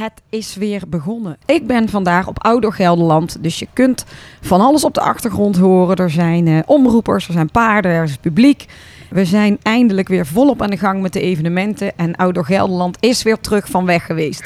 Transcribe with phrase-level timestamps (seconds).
[0.00, 1.38] Het is weer begonnen.
[1.46, 4.04] Ik ben vandaag op Ouder Gelderland, dus je kunt
[4.40, 5.96] van alles op de achtergrond horen.
[5.96, 8.66] Er zijn uh, omroepers, er zijn paarden, er is publiek.
[9.10, 13.22] We zijn eindelijk weer volop aan de gang met de evenementen en Ouder Gelderland is
[13.22, 14.40] weer terug van weg geweest.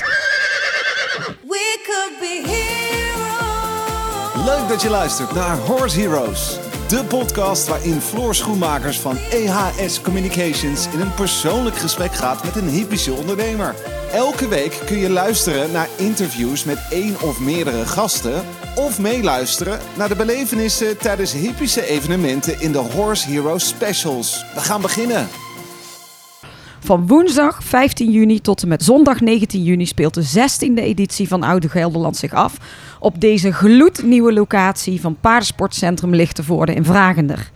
[1.48, 2.42] We could be
[4.44, 6.63] Leuk dat je luistert naar Horse Heroes.
[6.88, 12.68] De podcast waarin Floor Schoenmakers van EHS Communications in een persoonlijk gesprek gaat met een
[12.68, 13.74] hippische ondernemer.
[14.12, 18.44] Elke week kun je luisteren naar interviews met één of meerdere gasten.
[18.74, 24.44] Of meeluisteren naar de belevenissen tijdens hippische evenementen in de Horse Heroes Specials.
[24.54, 25.28] We gaan beginnen.
[26.84, 31.42] Van woensdag 15 juni tot en met zondag 19 juni speelt de 16e editie van
[31.42, 32.56] Oude Gelderland zich af
[33.00, 37.50] op deze gloednieuwe locatie van Paardensportcentrum Lichtenvoorde in Vragender.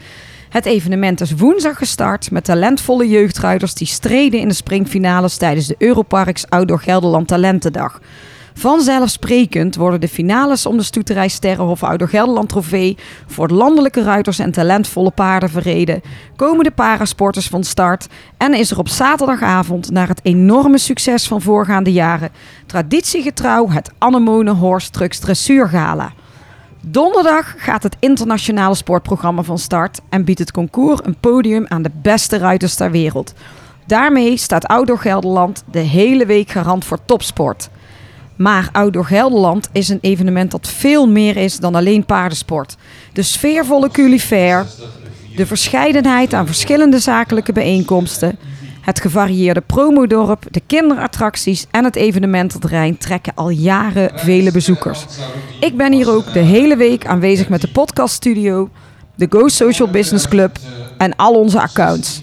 [0.49, 5.75] Het evenement is woensdag gestart met talentvolle jeugdruiters die streden in de springfinales tijdens de
[5.79, 8.01] Europarks Outdoor Gelderland Talentendag.
[8.59, 14.51] Vanzelfsprekend worden de finales om de Stoeterij Sterrenhof Ouder Gelderland Trofee voor landelijke ruiters en
[14.51, 16.03] talentvolle paarden verreden.
[16.37, 18.07] Komen de parasporters van start
[18.37, 22.31] en is er op zaterdagavond, naar het enorme succes van voorgaande jaren,
[22.67, 26.13] traditiegetrouw het Anemone Horse Trucks Dressuur Gala.
[26.81, 31.93] Donderdag gaat het internationale sportprogramma van start en biedt het concours een podium aan de
[32.03, 33.35] beste ruiters ter wereld.
[33.87, 37.71] Daarmee staat Outdoor Gelderland de hele week garant voor topsport.
[38.39, 42.77] Maar Outdoor Gelderland is een evenement dat veel meer is dan alleen paardensport.
[43.13, 44.67] De sfeervolle culifair,
[45.37, 48.39] de verscheidenheid aan verschillende zakelijke bijeenkomsten,
[48.81, 55.05] het gevarieerde promodorp, de kinderattracties en het evenemententerrein trekken al jaren vele bezoekers.
[55.61, 58.71] Ik ben hier ook de hele week aanwezig met de podcaststudio,
[59.15, 60.59] de Go Social Business Club
[60.99, 62.23] en al onze accounts.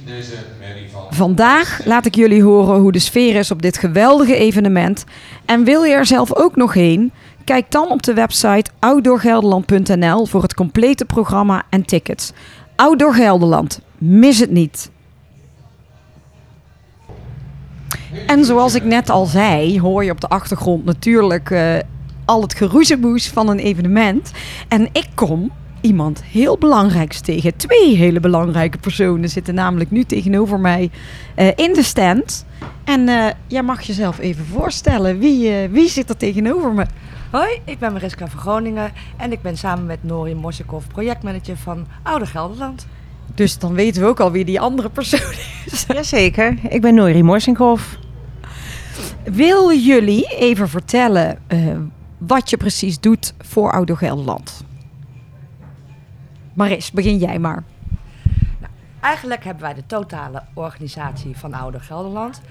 [1.16, 5.06] Vandaag laat ik jullie horen hoe de sfeer is op dit geweldige evenement.
[5.46, 7.12] En wil je er zelf ook nog heen?
[7.44, 12.32] Kijk dan op de website outdoorgelderland.nl voor het complete programma en tickets.
[12.76, 14.92] Outdoor Gelderland, mis het niet.
[18.28, 21.76] En zoals ik net al zei, hoor je op de achtergrond natuurlijk uh,
[22.26, 24.32] al het geroezemoes van een evenement.
[24.68, 25.52] En ik kom
[25.86, 27.56] iemand heel belangrijks tegen.
[27.58, 30.90] Twee hele belangrijke personen zitten namelijk nu tegenover mij
[31.38, 32.46] uh, in de stand.
[32.84, 35.20] En uh, jij mag jezelf even voorstellen.
[35.20, 36.86] Wie, uh, wie zit er tegenover me?
[37.32, 41.88] Hoi, ik ben Mariska van Groningen en ik ben samen met Nori Morsikov projectmanager van
[42.04, 42.88] Oude Gelderland.
[43.36, 45.34] Dus dan weten we ook al wie die andere persoon
[45.66, 45.86] is.
[45.94, 47.98] Jazeker, ik ben Nori Morsinkhoff.
[49.24, 51.38] Wil jullie even vertellen
[52.18, 54.64] wat je precies doet voor Oude Gelderland?
[56.56, 57.64] Maris, begin jij maar.
[58.60, 62.42] Nou, eigenlijk hebben wij de totale organisatie van Ouder Gelderland.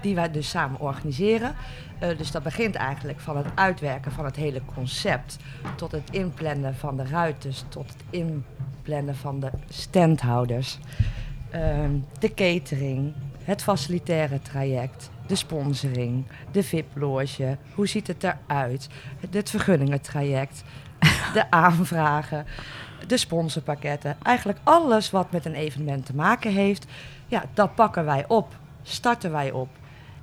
[0.00, 1.54] Die wij dus samen organiseren.
[2.02, 5.36] Uh, dus dat begint eigenlijk van het uitwerken van het hele concept.
[5.76, 7.64] Tot het inplannen van de ruiters.
[7.68, 10.78] Tot het inplannen van de standhouders.
[11.54, 11.60] Uh,
[12.18, 13.12] de catering.
[13.44, 15.10] Het facilitaire traject.
[15.26, 16.24] De sponsoring.
[16.50, 17.56] De VIP-loge.
[17.74, 18.88] Hoe ziet het eruit?
[19.30, 20.64] Het vergunningentraject.
[21.32, 22.46] De aanvragen
[23.06, 24.16] de sponsorpakketten.
[24.22, 26.86] Eigenlijk alles wat met een evenement te maken heeft,
[27.26, 28.48] ja, dat pakken wij op,
[28.82, 29.68] starten wij op.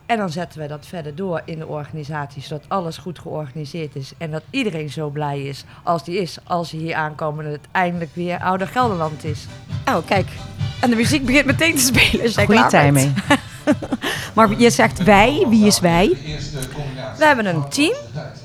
[0.06, 4.14] En dan zetten we dat verder door in de organisatie, zodat alles goed georganiseerd is.
[4.18, 7.68] En dat iedereen zo blij is als die is, als hij hier aankomen en het
[7.72, 9.46] eindelijk weer Ouder Gelderland is.
[9.86, 10.28] Oh, kijk.
[10.82, 12.46] En de muziek begint meteen te spelen.
[12.46, 13.14] Goeie timing.
[14.36, 16.18] maar je zegt wij, wie is wij?
[17.18, 17.96] We hebben een team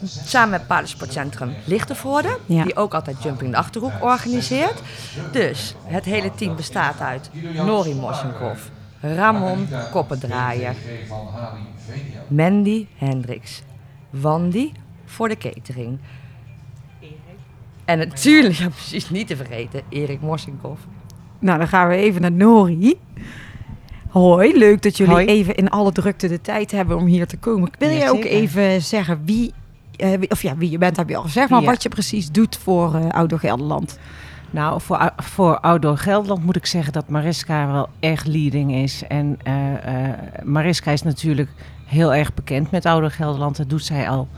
[0.04, 2.62] samen met Paardensportcentrum Lichtenvoorde, ja.
[2.62, 4.80] die ook altijd Jumping de Achterhoek organiseert.
[5.32, 10.74] Dus het hele team bestaat uit Nori Mossenkopf, Ramon Koppendraaier,
[12.28, 13.62] Mandy Hendricks,
[14.10, 14.72] Wandy
[15.04, 15.98] voor de catering.
[17.86, 20.82] En natuurlijk, ja, precies niet te vergeten, Erik Morsinkhoff.
[21.38, 22.98] Nou, dan gaan we even naar Nori.
[24.16, 27.70] Hoi, leuk dat jullie even in alle drukte de tijd hebben om hier te komen.
[27.78, 29.52] Wil je ook even zeggen wie,
[29.98, 32.56] uh, of ja, wie je bent, heb je al gezegd, maar wat je precies doet
[32.56, 33.98] voor uh, Outdoor Gelderland?
[34.50, 39.02] Nou, voor, voor Outdoor Gelderland moet ik zeggen dat Mariska wel echt leading is.
[39.08, 39.54] En uh,
[40.44, 41.50] Mariska is natuurlijk
[41.84, 43.56] heel erg bekend met Outdoor Gelderland.
[43.56, 44.28] Dat doet zij al,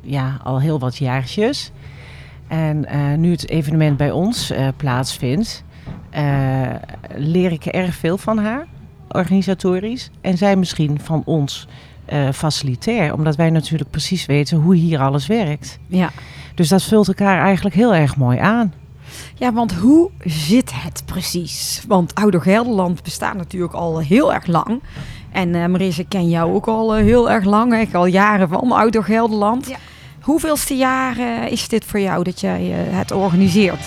[0.00, 1.72] ja, al heel wat jaartjes.
[2.48, 2.86] En
[3.20, 5.64] nu het evenement bij ons plaatsvindt,
[7.14, 8.66] leer ik erg veel van haar
[9.08, 10.10] organisatorisch.
[10.20, 11.66] En zij misschien van ons
[12.12, 13.14] uh, facilitair.
[13.14, 15.78] Omdat wij natuurlijk precies weten hoe hier alles werkt.
[15.86, 16.10] Ja.
[16.54, 18.72] Dus dat vult elkaar eigenlijk heel erg mooi aan.
[19.34, 21.84] Ja, want hoe zit het precies?
[21.88, 24.82] Want Ouder Gelderland bestaat natuurlijk al heel erg lang.
[25.32, 27.74] En uh, Marisse, ik ken jou ook al heel erg lang.
[27.74, 29.68] Echt al jaren van Outdoor Gelderland.
[29.68, 29.76] Ja.
[30.20, 31.16] Hoeveelste jaar
[31.50, 33.84] is dit voor jou dat jij het organiseert?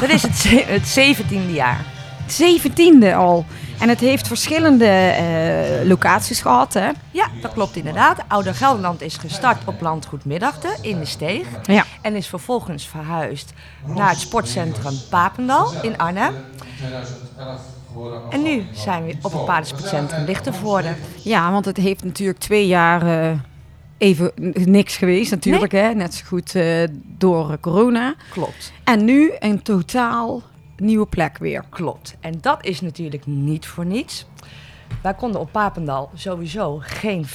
[0.00, 1.84] Dat is het, het zeventiende jaar.
[2.26, 3.44] Zeventiende al.
[3.78, 5.14] En het heeft verschillende
[5.82, 6.90] uh, locaties gehad, hè?
[7.10, 8.18] Ja, dat klopt inderdaad.
[8.28, 11.46] Ouder Gelderland is gestart op Landgoed Middachten in de Steeg.
[11.62, 11.84] Ja.
[12.02, 13.52] En is vervolgens verhuisd
[13.86, 16.34] naar het sportcentrum Papendal in Arnhem.
[18.30, 20.94] En nu zijn we op het paardensportcentrum Lichtenvoorde.
[21.22, 23.38] Ja, want het heeft natuurlijk twee jaar uh,
[23.98, 25.72] even niks geweest natuurlijk.
[25.72, 25.94] Hè?
[25.94, 28.14] Net zo goed uh, door corona.
[28.30, 28.72] Klopt.
[28.84, 30.42] En nu een totaal
[30.80, 31.64] nieuwe plek weer.
[31.68, 32.16] Klopt.
[32.20, 34.26] En dat is natuurlijk niet voor niets.
[35.02, 37.26] Wij konden op Papendal sowieso geen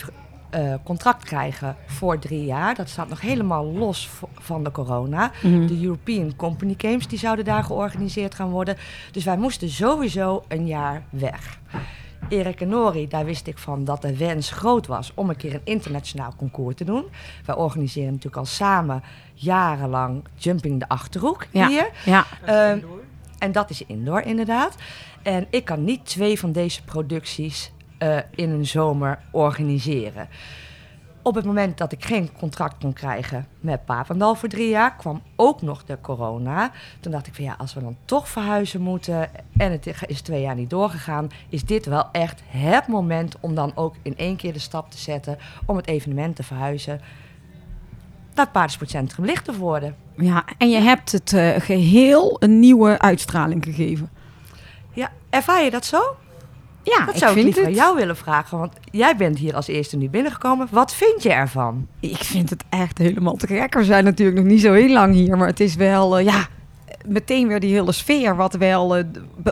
[0.55, 2.75] uh, contract krijgen voor drie jaar.
[2.75, 5.31] Dat staat nog helemaal los van de corona.
[5.43, 5.67] Mhm.
[5.67, 8.77] De European Company Games die zouden daar georganiseerd gaan worden.
[9.11, 11.59] Dus wij moesten sowieso een jaar weg.
[12.29, 15.53] Erik en Nori, daar wist ik van dat de wens groot was om een keer
[15.53, 17.05] een internationaal concours te doen.
[17.45, 19.03] Wij organiseren natuurlijk al samen
[19.33, 21.67] jarenlang Jumping de Achterhoek Ja.
[21.67, 21.89] hier.
[22.05, 22.25] Ja.
[22.45, 22.79] Ehm,
[23.43, 24.75] en dat is indoor inderdaad.
[25.21, 30.27] En ik kan niet twee van deze producties eh, in een zomer organiseren.
[31.21, 35.21] Op het moment dat ik geen contract kon krijgen met Papendal voor drie jaar, kwam
[35.35, 36.71] ook nog de corona.
[36.99, 40.41] Toen dacht ik van ja, als we dan toch verhuizen moeten en het is twee
[40.41, 44.53] jaar niet doorgegaan, is dit wel echt het moment om dan ook in één keer
[44.53, 47.01] de stap te zetten om het evenement te verhuizen
[48.41, 49.95] het paardensportcentrum licht te worden.
[50.17, 54.09] Ja, en je hebt het uh, geheel een nieuwe uitstraling gegeven.
[54.93, 56.15] Ja, ervaar je dat zo?
[56.83, 57.71] Ja, dat zou ik, vind liever het.
[57.71, 60.67] aan jou willen vragen, want jij bent hier als eerste nu binnengekomen.
[60.71, 61.87] Wat vind je ervan?
[61.99, 63.73] Ik vind het echt helemaal te gek.
[63.73, 66.47] We zijn natuurlijk nog niet zo heel lang hier, maar het is wel, uh, ja,
[67.07, 69.03] meteen weer die hele sfeer wat wel uh,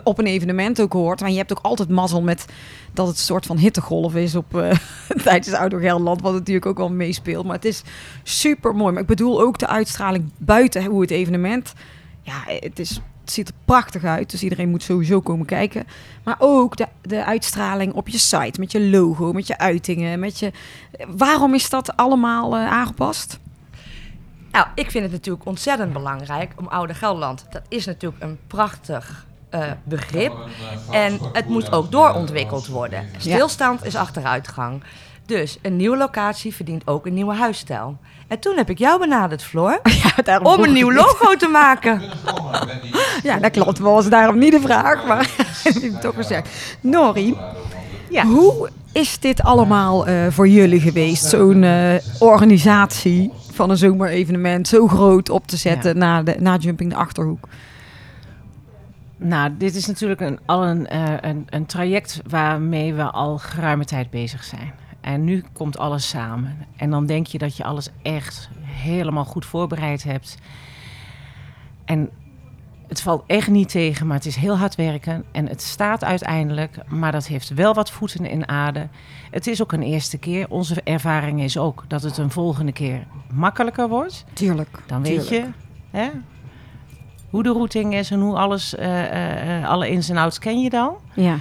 [0.04, 1.20] op een evenement ook hoort.
[1.20, 2.46] Maar je hebt ook altijd mazzel met
[2.92, 4.72] dat het een soort van hittegolf is op uh,
[5.24, 7.44] tijdens Ouder Gelderland, wat natuurlijk ook wel meespeelt.
[7.44, 7.82] Maar het is
[8.22, 8.92] super mooi.
[8.92, 11.72] Maar ik bedoel ook de uitstraling buiten hoe het evenement.
[12.22, 15.86] Ja, het is het ziet er prachtig uit, dus iedereen moet sowieso komen kijken.
[16.22, 20.38] Maar ook de, de uitstraling op je site, met je logo, met je uitingen, met
[20.38, 20.52] je...
[21.08, 23.38] Waarom is dat allemaal uh, aangepast?
[24.52, 27.46] Nou, ik vind het natuurlijk ontzettend belangrijk om Oude Gelderland...
[27.50, 30.32] dat is natuurlijk een prachtig uh, begrip.
[30.90, 33.08] En het moet ook doorontwikkeld worden.
[33.18, 34.82] Stilstand is achteruitgang.
[35.26, 37.96] Dus een nieuwe locatie verdient ook een nieuwe huisstijl.
[38.28, 39.80] En toen heb ik jou benaderd, Floor,
[40.24, 42.02] ja, om een nieuw logo te maken.
[43.22, 43.78] ja, dat klopt.
[43.78, 45.30] Was daarom niet de vraag, maar
[45.64, 46.76] heb ik toch gezegd.
[46.80, 47.36] Nori,
[48.08, 48.24] ja.
[48.24, 51.24] hoe is dit allemaal uh, voor jullie geweest?
[51.24, 55.98] Zo'n uh, organisatie van een zomerevenement zo groot op te zetten ja.
[55.98, 57.48] na, de, na Jumping de Achterhoek?
[59.16, 63.84] Nou, dit is natuurlijk een, al een, uh, een, een traject waarmee we al geruime
[63.84, 64.72] tijd bezig zijn.
[65.00, 66.56] En nu komt alles samen.
[66.76, 70.36] En dan denk je dat je alles echt helemaal goed voorbereid hebt.
[71.84, 72.10] En
[72.92, 75.24] het valt echt niet tegen, maar het is heel hard werken.
[75.30, 78.88] En het staat uiteindelijk, maar dat heeft wel wat voeten in aarde.
[79.30, 80.46] Het is ook een eerste keer.
[80.48, 84.24] Onze ervaring is ook dat het een volgende keer makkelijker wordt.
[84.32, 84.68] Tuurlijk.
[84.86, 85.54] Dan weet tuurlijk.
[85.90, 86.08] je hè,
[87.30, 90.70] hoe de routing is en hoe alles, uh, uh, alle ins en outs ken je
[90.70, 90.94] dan.
[91.14, 91.36] Ja.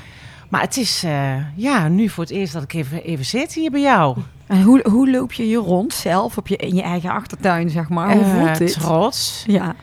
[0.50, 3.72] Maar het is uh, ja, nu voor het eerst dat ik even, even zit hier
[3.72, 4.18] bij jou.
[4.48, 7.90] En hoe, hoe loop je hier rond zelf op je, in je eigen achtertuin, zeg
[7.90, 8.16] maar?
[8.16, 8.74] Hoe voelt dit?
[8.74, 9.44] Trots.
[9.48, 9.76] Ja.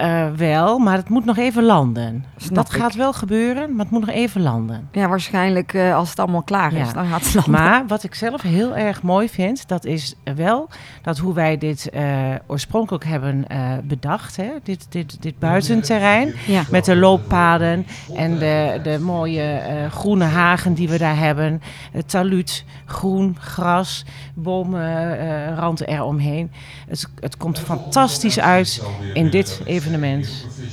[0.00, 2.24] Uh, wel, maar het moet nog even landen.
[2.36, 2.80] Snap dat ik.
[2.80, 4.88] gaat wel gebeuren, maar het moet nog even landen.
[4.92, 6.92] Ja, waarschijnlijk uh, als het allemaal klaar is, Ja.
[6.92, 7.52] dan gaat het landen.
[7.52, 10.68] Maar wat ik zelf heel erg mooi vind, dat is wel
[11.02, 12.02] dat hoe wij dit uh,
[12.46, 14.36] oorspronkelijk hebben uh, bedacht.
[14.36, 14.48] Hè?
[14.62, 16.62] Dit, dit, dit buitenterrein Ja.
[16.70, 21.62] met de looppaden en de, de mooie uh, groene hagen die we daar hebben.
[21.92, 26.50] Het taluut, groen, gras, bomenrand eromheen.
[26.88, 28.82] Het, het komt fantastisch uit
[29.14, 29.60] in dit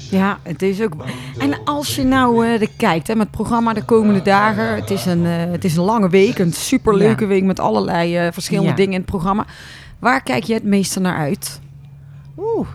[0.09, 0.93] Ja, het is ook.
[1.39, 4.75] En als je nou uh, kijkt hè, met het programma de komende dagen.
[4.75, 7.27] Het is een, uh, het is een lange week, een superleuke Ja.
[7.29, 8.75] week met allerlei uh, verschillende Ja.
[8.75, 9.45] dingen in het programma.
[9.99, 11.59] Waar kijk je het meeste naar uit?
[12.37, 12.67] Oeh,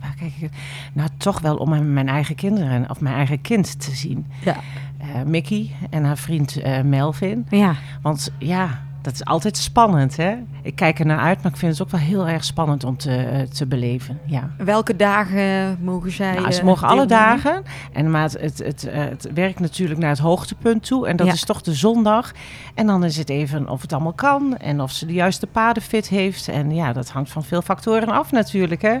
[0.00, 0.50] waar kijk ik?
[0.92, 4.26] Nou, toch wel om mijn eigen kinderen of mijn eigen kind te zien.
[4.44, 4.56] Ja.
[4.98, 7.46] Eh, Mickey en haar vriend eh, Melvin.
[7.50, 10.36] Ja, Want ja, dat is altijd spannend, hè?
[10.62, 12.96] Ik kijk er naar uit, maar ik vind het ook wel heel erg spannend om
[12.96, 14.18] te, eh, te beleven.
[14.24, 14.50] Ja.
[14.58, 16.34] welke dagen mogen zij?
[16.34, 17.62] Nou, ze eh, mogen alle dagen.
[17.92, 21.08] En, maar het, het, het, eh, het werkt natuurlijk naar het hoogtepunt toe.
[21.08, 21.32] En dat Ja.
[21.32, 22.32] is toch de zondag.
[22.74, 24.56] En dan is het even of het allemaal kan.
[24.56, 26.48] En of ze de juiste paden fit heeft.
[26.48, 28.82] En ja, dat hangt van veel factoren af natuurlijk.
[28.82, 28.98] Hè?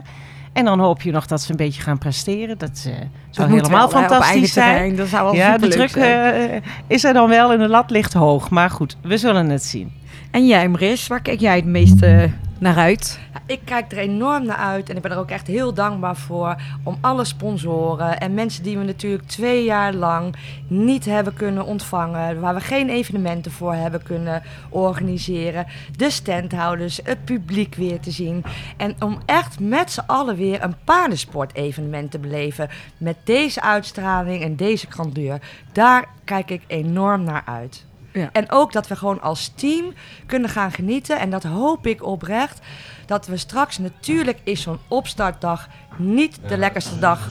[0.56, 2.58] En dan hoop je nog dat ze een beetje gaan presteren.
[2.58, 2.92] Dat eh,
[3.30, 4.72] zou helemaal wel, fantastisch zijn.
[4.72, 4.96] terrein.
[4.96, 8.12] Dat zou wel Ja, de druk eh, is er dan wel en de lat ligt
[8.12, 8.50] hoog.
[8.50, 9.92] Maar goed, we zullen het zien.
[10.30, 13.20] En jij, Maris, waar kijk jij het meeste naar uit?
[13.46, 16.56] Ik kijk er enorm naar uit en ik ben er ook echt heel dankbaar voor.
[16.82, 20.36] Om alle sponsoren en mensen die we natuurlijk twee jaar lang
[20.66, 22.40] niet hebben kunnen ontvangen.
[22.40, 25.66] Waar we geen evenementen voor hebben kunnen organiseren.
[25.96, 28.44] De standhouders, het publiek weer te zien.
[28.76, 32.68] En om echt met z'n allen weer een paardensport-evenement te beleven.
[32.96, 35.40] Met deze uitstraling en deze grandeur.
[35.72, 37.84] Daar kijk ik enorm naar uit.
[38.20, 38.28] Ja.
[38.32, 39.92] En ook dat we gewoon als team
[40.26, 41.18] kunnen gaan genieten.
[41.18, 42.60] En dat hoop ik oprecht.
[43.06, 47.28] Dat we straks, natuurlijk is zo'n opstartdag niet de lekkerste dag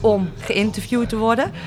[0.00, 1.52] om geïnterviewd te worden.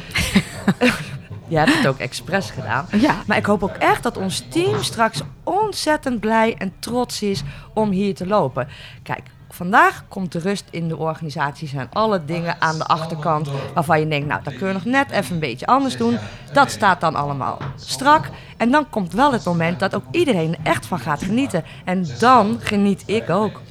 [1.48, 2.86] Je hebt het ook expres gedaan.
[2.92, 3.16] Ja.
[3.28, 7.44] Maar ik hoop ook echt dat ons team straks ontzettend blij en trots is
[7.74, 8.68] om hier te lopen.
[9.04, 9.22] Kijk,
[9.54, 14.08] vandaag komt de rust in de organisaties en alle dingen aan de achterkant waarvan je
[14.08, 16.18] denkt, nou, dat kun je nog net even een beetje anders doen.
[16.54, 18.30] Dat staat dan allemaal strak.
[18.58, 21.64] En dan komt wel het moment dat ook iedereen er echt van gaat genieten.
[21.86, 23.62] En dan geniet ik ook.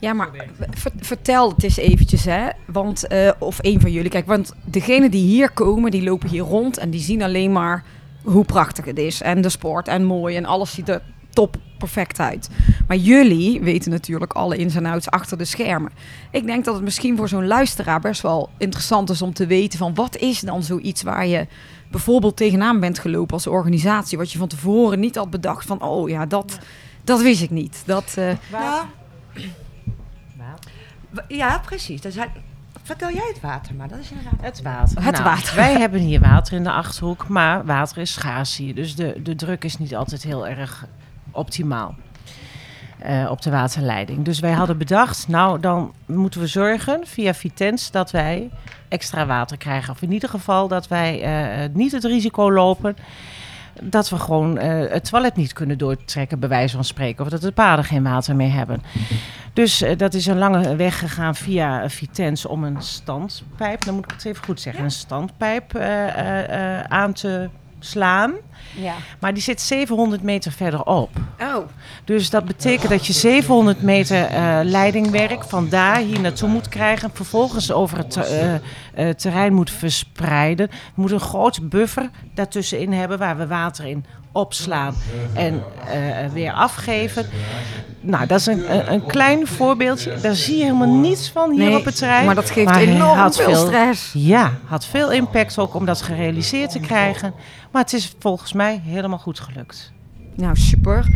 [0.00, 0.28] Ja, maar
[0.70, 2.48] ver- vertel het eens eventjes, hè.
[2.66, 4.10] Want, eh, of een van jullie.
[4.10, 7.84] Kijk, want degenen die hier komen, die lopen hier rond en die zien alleen maar
[8.22, 9.22] hoe prachtig het is.
[9.22, 11.02] En de sport en mooi en alles ziet er
[11.38, 12.50] top perfect uit.
[12.86, 15.92] Maar jullie weten natuurlijk alle ins en outs achter de schermen.
[16.30, 19.78] Ik denk dat het misschien voor zo'n luisteraar best wel interessant is om te weten
[19.78, 21.46] van wat is dan zoiets waar je
[21.90, 24.18] bijvoorbeeld tegenaan bent gelopen als organisatie.
[24.18, 26.58] Wat je van tevoren niet had bedacht van, oh ja, dat,
[27.04, 27.82] dat wist ik niet.
[27.86, 28.32] Dat, eh,
[30.38, 30.58] Nou,
[31.28, 32.04] ja, precies.
[32.04, 32.30] Er zijn,
[32.82, 33.88] vertel jij het water maar.
[33.88, 34.40] Dat is inderdaad...
[34.40, 35.02] Het water.
[35.02, 35.56] Het Nou, water.
[35.56, 38.74] Wij hebben hier water in de Achterhoek, maar water is schaars hier.
[38.74, 40.86] Dus de, de druk is niet altijd heel erg
[41.30, 41.94] optimaal
[42.98, 44.24] eh, op de waterleiding.
[44.24, 48.50] Dus wij hadden bedacht, nou dan moeten we zorgen via Vitens dat wij
[48.88, 49.92] extra water krijgen.
[49.92, 52.96] Of in ieder geval dat wij eh, niet het risico lopen
[53.82, 57.24] dat we gewoon eh, het toilet niet kunnen doortrekken, bij wijze van spreken.
[57.24, 58.82] Of dat de paarden geen water meer hebben.
[59.52, 63.94] Dus eh, dat is een lange weg gegaan via eh, Vitens om een standpijp, dan
[63.94, 68.32] moet ik het even goed zeggen, een standpijp eh, eh, eh, aan te slaan.
[68.74, 68.94] ja.
[69.20, 71.10] Maar die zit 700 meter verderop.
[71.40, 71.68] Oh.
[72.04, 77.10] Dus dat betekent dat je 700 meter eh, leidingwerk van daar hier naartoe moet krijgen.
[77.12, 78.60] Vervolgens over het eh, eh,
[79.16, 80.68] terrein moet verspreiden.
[80.68, 84.04] We moeten een grote buffer daartussenin hebben waar we water in
[84.38, 84.94] opslaan
[85.34, 87.26] en eh, weer afgeven.
[88.00, 90.14] Nou, dat is een, een, een klein voorbeeldje.
[90.20, 92.26] Daar zie je helemaal niets van hier Nee, op het terrein.
[92.26, 94.10] Maar dat geeft Maar enorm veel stress.
[94.12, 97.34] Ja, had veel impact ook om dat gerealiseerd te krijgen.
[97.70, 99.92] Maar het is volgens mij helemaal goed gelukt.
[100.34, 101.06] Nou, super.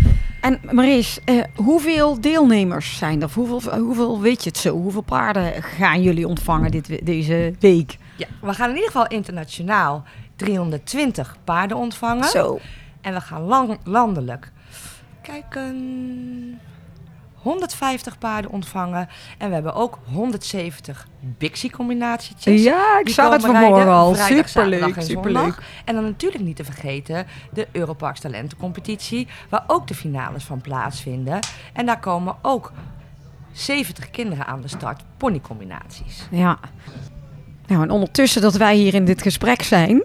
[0.41, 3.29] En Maries, eh, hoeveel deelnemers zijn er?
[3.35, 4.77] Hoeveel, hoeveel weet je het zo?
[4.77, 7.99] Hoeveel paarden gaan jullie ontvangen dit, deze week?
[8.17, 10.05] Ja, we gaan in ieder geval internationaal
[10.37, 12.29] 320 paarden ontvangen.
[12.29, 12.59] Zo.
[13.03, 14.53] En we gaan lang, landelijk
[15.23, 16.61] kijken.
[17.35, 19.09] 150 paarden ontvangen.
[19.39, 22.63] En we hebben ook 170 Bixie-combinatietjes.
[22.63, 24.15] Ja, ik Die zag het vanmorgen al.
[24.15, 25.59] vrijdag, Superleuk, en superleuk.
[25.85, 31.39] En dan natuurlijk niet te vergeten de Europarks Talentencompetitie, waar ook de finales van plaatsvinden.
[31.73, 32.73] En daar komen ook
[33.53, 36.27] 70 kinderen aan de start, ponycombinaties.
[36.31, 36.59] Ja.
[37.67, 40.03] Nou, en ondertussen dat wij hier in dit gesprek zijn,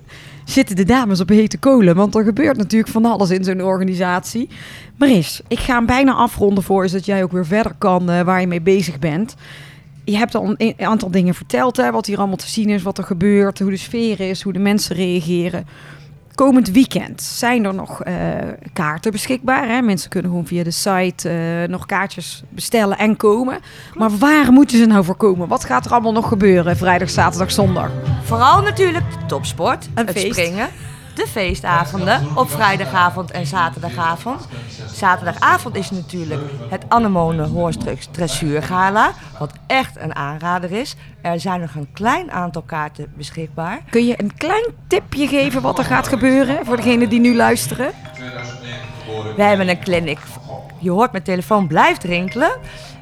[0.50, 1.96] zitten de dames op hete kolen.
[1.96, 4.50] Want er gebeurt natuurlijk van alles in zo'n organisatie.
[4.96, 8.42] Maris, ik ga hem bijna afronden voor zodat jij ook weer verder kan eh, waar
[8.42, 9.36] je mee bezig bent.
[10.04, 12.98] Je hebt al een aantal dingen verteld, hè, wat hier allemaal te zien is, wat
[12.98, 15.66] er gebeurt, hoe de sfeer is, hoe de mensen reageren.
[16.38, 18.16] Komend weekend zijn er nog eh,
[18.74, 19.68] kaarten beschikbaar.
[19.68, 19.82] Hè?
[19.82, 23.60] Mensen kunnen gewoon via de site eh, nog kaartjes bestellen en komen.
[23.94, 25.48] Maar waar moeten ze nou voor komen?
[25.48, 27.92] Wat gaat er allemaal nog gebeuren vrijdag, zaterdag, zondag?
[28.24, 30.36] Vooral natuurlijk de topsport, Een het feest.
[30.36, 30.68] springen,
[31.18, 34.48] de feestavonden op vrijdagavond en zaterdagavond.
[34.94, 40.96] Zaterdagavond is natuurlijk het Anemone Horstrux Dressuurgala, wat echt een aanrader is.
[41.22, 43.82] Er zijn nog een klein aantal kaarten beschikbaar.
[43.90, 47.92] Kun je een klein tipje geven wat er gaat gebeuren voor degenen die nu luisteren?
[49.36, 50.20] We hebben een clinic.
[50.80, 52.52] Je hoort mijn telefoon blijft rinkelen.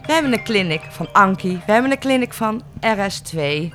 [0.05, 1.61] We hebben een clinic van Anki.
[1.65, 3.73] We hebben een clinic van RS2.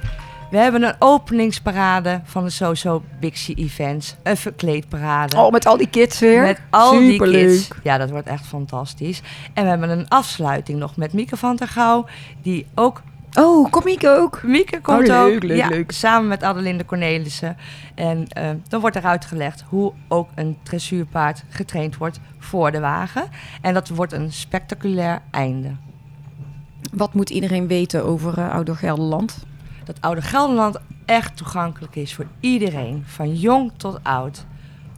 [0.50, 4.16] We hebben een openingsparade van de Soso Bixie Events.
[4.22, 5.36] Een verkleedparade.
[5.36, 6.42] Oh, met al die kids weer.
[6.42, 7.46] Met al die Superleuk.
[7.46, 7.68] kids.
[7.82, 9.22] Ja, dat wordt echt fantastisch.
[9.54, 12.06] En we hebben een afsluiting nog met Mieke van der Gouw.
[12.42, 13.02] Die ook...
[13.34, 14.42] Oh, kom ik ook.
[14.42, 15.42] Mieke komt Oh, leuk, ook.
[15.42, 15.90] leuk, ja, leuk.
[15.92, 17.56] Samen met Adelinde Cornelissen.
[17.94, 23.24] En eh, dan wordt er uitgelegd hoe ook een dressuurpaard getraind wordt voor de wagen.
[23.60, 25.70] En dat wordt een spectaculair einde.
[26.92, 29.48] Wat moet iedereen weten over uh, Gelderland?
[29.90, 34.44] Dat Ouder Gelderland echt toegankelijk is voor iedereen, van jong tot oud.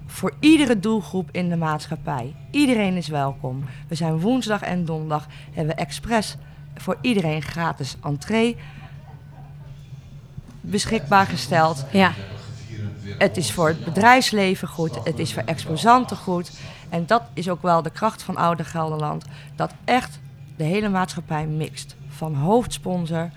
[0.06, 2.34] Voor iedere doelgroep in de maatschappij.
[2.50, 3.64] Iedereen is welkom.
[3.88, 6.37] We zijn woensdag en donderdag hebben we expres
[6.76, 8.56] voor iedereen gratis entree
[10.61, 11.84] beschikbaar gesteld.
[11.92, 12.12] Ja.
[13.18, 16.50] Het is voor het bedrijfsleven goed, het is voor exposanten goed.
[16.88, 19.25] En dat is ook wel de kracht van Oude Gelderland.
[19.56, 20.20] Dat echt
[20.56, 21.96] de hele maatschappij mixt.
[22.08, 23.30] Van hoofdsponsor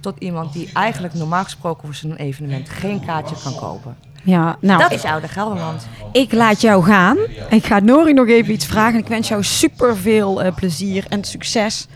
[0.00, 3.96] tot iemand die eigenlijk normaal gesproken voor zijn evenement geen kaartje kan kopen.
[4.22, 5.86] Ja, nou, dat is Oude Gelderland.
[6.12, 7.16] Ik laat jou gaan.
[7.50, 8.98] Ik ga Nori nog even iets vragen.
[8.98, 11.86] Ik wens jou super veel uh, plezier en succes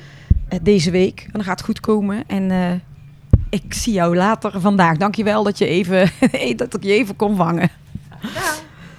[0.52, 1.20] uh, deze week.
[1.24, 2.24] En dan gaat het goed komen.
[2.26, 2.70] En uh,
[3.50, 4.96] ik zie jou later vandaag.
[4.96, 6.10] Dankjewel dat je even,
[6.56, 7.70] dat ik je even kon vangen.
[8.20, 8.52] Ja.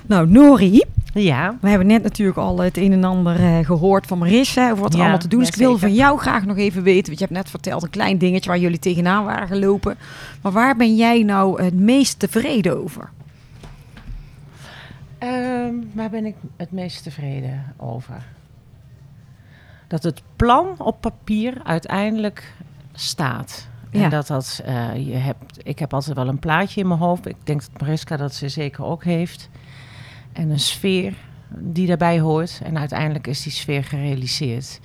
[0.05, 0.83] Nou, Nori.
[1.22, 1.57] Ja.
[1.62, 4.91] We hebben net natuurlijk al het een en ander uh, gehoord van Marissa over wat
[4.91, 5.48] er Ja, allemaal te doen is.
[5.48, 7.89] ja, ik wil van jou graag nog even weten, want je hebt net verteld een
[7.89, 9.98] klein dingetje waar jullie tegenaan waren gelopen.
[10.41, 13.10] Maar waar ben jij nou het meest tevreden over?
[15.17, 18.24] Ehm, waar ben ik het meest tevreden over?
[19.88, 22.53] Dat het plan op papier uiteindelijk
[22.93, 23.67] staat.
[23.91, 24.03] Ja.
[24.03, 27.25] En dat dat, eh, je hebt, ik heb altijd wel een plaatje in mijn hoofd.
[27.25, 29.50] Ik denk dat Mariska dat ze zeker ook heeft.
[30.36, 31.13] En een sfeer
[31.60, 32.62] die daarbij hoort.
[32.63, 34.80] En uiteindelijk is die sfeer gerealiseerd.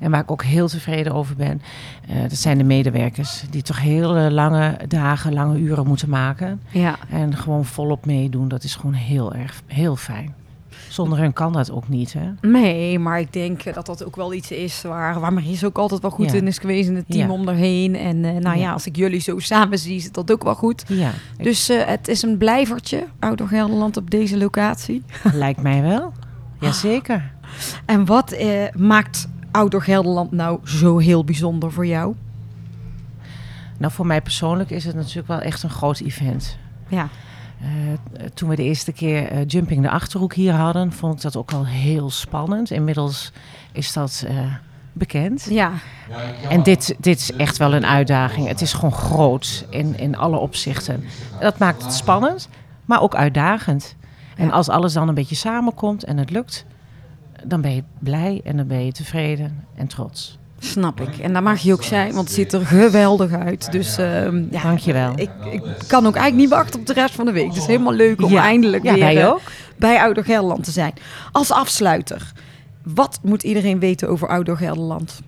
[0.00, 1.62] En waar ik ook heel tevreden over ben,
[2.08, 3.44] eh, dat zijn de medewerkers.
[3.50, 6.60] Die toch hele lange dagen, lange uren moeten maken.
[6.70, 10.34] Ja, En gewoon volop meedoen, dat is gewoon heel erg, heel fijn.
[10.88, 12.48] Zonder hun kan dat ook niet, hè?
[12.48, 16.00] nee, maar ik denk dat dat ook wel iets is waar, waar Marissa ook altijd
[16.00, 16.36] wel goed Ja.
[16.36, 17.34] in is geweest in het team Ja.
[17.34, 17.96] om erheen.
[17.96, 18.62] En eh, nou ja.
[18.62, 18.72] Ja.
[18.72, 20.84] als ik jullie zo samen zie, is dat ook wel goed.
[20.86, 25.02] Ja, Dus eh, het is een blijvertje, Ouder Gelderland op deze locatie.
[25.32, 26.12] lijkt mij wel.
[26.60, 27.32] Jazeker.
[27.84, 32.14] En wat eh, maakt Ouder Gelderland nou zo heel bijzonder voor jou?
[33.78, 36.56] Nou, voor mij persoonlijk is het natuurlijk wel echt een groot event.
[36.88, 37.08] Ja,
[37.60, 41.36] Eh, toen we de eerste keer eh, Jumping de Achterhoek hier hadden, vond ik dat
[41.36, 42.70] ook al heel spannend.
[42.70, 43.32] Inmiddels
[43.72, 44.54] is dat eh,
[44.92, 45.46] bekend.
[45.50, 45.72] ja.
[46.48, 48.48] En dit, dit is echt wel een uitdaging.
[48.48, 51.04] Het is gewoon groot in, in alle opzichten.
[51.40, 52.48] Dat maakt het spannend,
[52.84, 53.96] maar ook uitdagend.
[54.36, 56.64] En als alles dan een beetje samenkomt en het lukt,
[57.44, 60.38] dan ben je blij en dan ben je tevreden en trots.
[60.64, 61.18] Snap ik.
[61.18, 63.72] En dat mag je ook zijn, want het ziet er geweldig uit.
[63.72, 65.12] Dus ehm ja, Dankjewel.
[65.16, 67.46] ik, ik kan ook eigenlijk niet wachten op de rest van de week.
[67.48, 68.42] Het is helemaal leuk om Ja.
[68.42, 69.40] eindelijk Ja, weer eh, ook.
[69.76, 70.92] bij Ouder Gelderland te zijn.
[71.32, 72.32] Als afsluiter,
[72.82, 75.20] wat moet iedereen weten over Ouder Gelderland?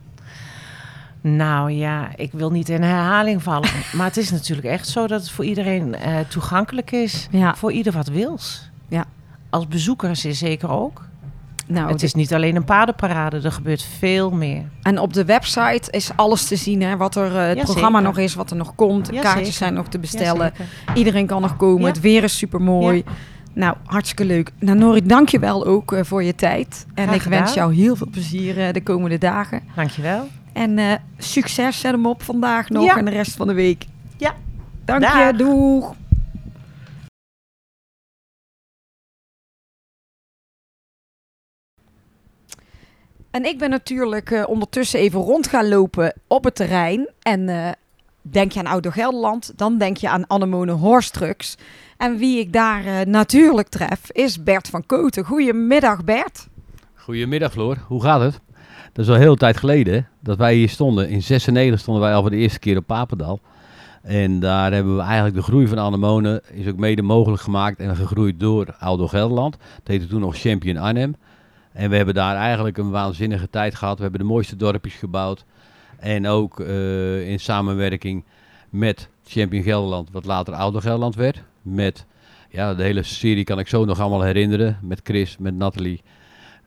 [1.20, 3.68] Nou ja, ik wil niet in herhaling vallen.
[3.96, 7.27] maar het is natuurlijk echt zo dat het voor iedereen eh, toegankelijk is.
[7.31, 7.55] Ja.
[7.57, 8.70] Voor ieder wat wils.
[8.88, 9.05] Ja.
[9.51, 11.05] Als bezoekers is zeker ook.
[11.66, 14.62] Nou, het is niet alleen een paardenparade, er gebeurt veel meer.
[14.83, 16.96] En op de website is alles te zien, hè?
[16.96, 18.14] wat er eh, het Ja, programma zeker.
[18.14, 19.09] nog is, wat er nog komt.
[19.12, 19.52] Ja, Kaartjes zeker.
[19.52, 20.52] zijn nog te bestellen.
[20.94, 21.87] Iedereen kan nog komen.
[21.87, 23.05] Het weer is super mooi.
[23.52, 24.52] Nou, hartstikke leuk.
[24.59, 26.87] Nou, Nori, dank je wel ook eh, voor je tijd.
[26.94, 29.62] En ik wens jou heel veel plezier eh, de komende dagen.
[29.76, 30.29] Dankjewel.
[30.52, 33.85] En eh, succes, zet hem op vandaag nog en de rest van de week.
[34.16, 34.35] Ja.
[34.85, 35.94] Dank je, doeg.
[43.37, 47.09] En ik ben natuurlijk eh, ondertussen even rond gaan lopen op het terrein.
[47.22, 47.70] En eh,
[48.22, 51.57] denk je aan Ouder Gelderland, dan denk je aan Anemone Horse Trucks.
[51.96, 55.25] En wie ik daar eh, natuurlijk tref, is Bert van Koten.
[55.25, 56.49] Goedemiddag, Bert.
[56.94, 58.40] Goedemiddag Floor, hoe gaat het?
[58.92, 61.09] Dat is al heel tijd geleden dat wij hier stonden.
[61.09, 63.40] In 96 stonden wij al voor de eerste keer op Papendal.
[64.03, 67.96] En daar hebben we eigenlijk de groei van anemonen is ook mede mogelijk gemaakt en
[67.96, 69.57] gegroeid door Aldo Gelderland.
[69.59, 71.16] Dat heette toen nog Champion Arnhem.
[71.76, 73.96] En we hebben daar eigenlijk een waanzinnige tijd gehad.
[73.96, 75.44] We hebben de mooiste dorpjes gebouwd.
[75.98, 78.24] En ook eh, in samenwerking
[78.70, 81.42] met Champion Gelderland, wat later Aldo Gelderland werd.
[81.62, 82.06] Met
[82.50, 84.78] ja, de hele serie kan ik zo nog allemaal herinneren.
[84.82, 86.02] Met Chris, met Nathalie.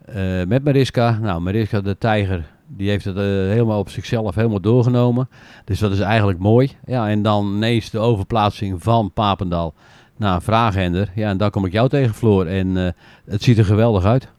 [0.05, 1.17] Eh, met Mariska.
[1.21, 5.29] Nou, Mariska de tijger, die heeft het eh, helemaal op zichzelf helemaal doorgenomen.
[5.65, 6.71] Dus dat is eigenlijk mooi.
[6.85, 9.73] Ja, en dan ineens de overplaatsing van Papendal
[10.17, 11.11] naar Vraaghender.
[11.15, 12.45] Ja, en dan kom ik jou tegen, Floor.
[12.45, 12.95] En
[13.25, 14.29] het ziet er geweldig uit.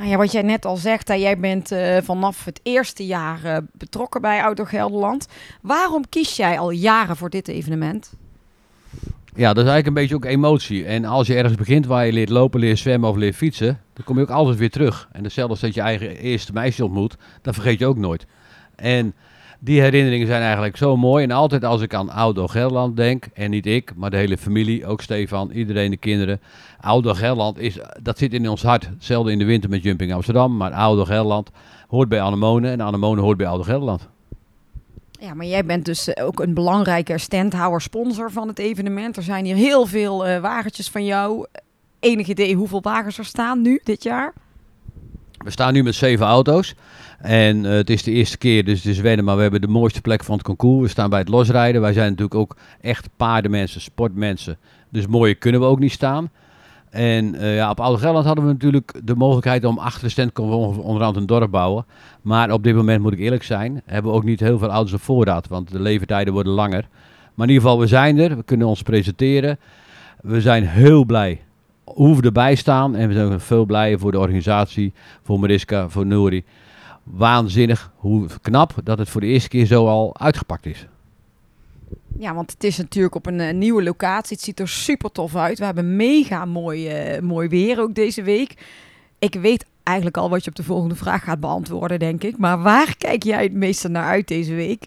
[0.00, 3.44] Nou ja, wat jij net al zegt, hè, jij bent eh, vanaf het eerste jaar
[3.44, 5.28] eh, betrokken bij Ouder Gelderland.
[5.62, 8.12] Waarom kies jij al jaren voor dit evenement?
[9.34, 10.84] Ja, dat is eigenlijk een beetje ook emotie.
[10.84, 14.04] En als je ergens begint waar je leert lopen, leert zwemmen of leert fietsen, dan
[14.04, 15.08] kom je ook altijd weer terug.
[15.12, 18.26] En hetzelfde als dat je eigen eerste meisje ontmoet, dat vergeet je ook nooit.
[18.76, 19.14] En
[19.62, 21.24] Die herinneringen zijn eigenlijk zo mooi.
[21.24, 24.86] En altijd als ik aan Oudo Gelderland denk, en niet ik, maar de hele familie,
[24.86, 26.40] ook Stefan, iedereen, de kinderen.
[26.80, 28.86] Oudo Gelderland, is, dat zit in ons hart.
[28.86, 31.50] Hetzelfde in de winter met Jumping Amsterdam, maar Oudo Gelderland
[31.88, 34.08] hoort bij Anemone en Anemone hoort bij Oudo Gelderland.
[35.10, 39.16] Ja, maar jij bent dus eh, ook een belangrijke standhouder, sponsor van het evenement.
[39.16, 41.46] Er zijn hier heel veel uh, wagentjes van jou.
[41.98, 44.32] Enig idee hoeveel wagens er staan nu dit jaar?
[45.38, 46.74] We staan nu met zeven auto's.
[47.20, 49.68] En uh, het is de eerste keer, dus het is wennen, maar we hebben de
[49.68, 50.82] mooiste plek van het concours.
[50.82, 51.80] We staan bij het losrijden.
[51.80, 54.58] Wij zijn natuurlijk ook echt paardenmensen, sportmensen.
[54.88, 56.30] Dus mooier kunnen we ook niet staan.
[56.90, 60.38] En uh, ja, op Oude Gelderland hadden we natuurlijk de mogelijkheid om achter de stand
[60.38, 61.84] onderhand een dorp bouwen.
[62.22, 64.92] Maar op dit moment moet ik eerlijk zijn, hebben we ook niet heel veel auto's
[64.92, 66.88] op voorraad, want de leeftijden worden langer.
[67.34, 69.58] Maar in ieder geval, we zijn er, we kunnen ons presenteren.
[70.22, 71.40] We zijn heel blij
[71.84, 76.06] hoe we erbij staan en we zijn veel blijer voor de organisatie, voor Mariska, voor
[76.06, 76.44] Nouri.
[77.12, 80.86] Waanzinnig, hoe knap dat het voor de eerste keer zo al uitgepakt is.
[82.18, 84.36] Ja, want het is natuurlijk op een, nieuwe locatie.
[84.36, 85.58] Het ziet er super tof uit.
[85.58, 88.54] We hebben mega mooi, uh, mooi weer ook deze week.
[89.18, 92.38] Ik weet eigenlijk al wat je op de volgende vraag gaat beantwoorden, denk ik.
[92.38, 94.86] Maar waar kijk jij het meeste naar uit deze week?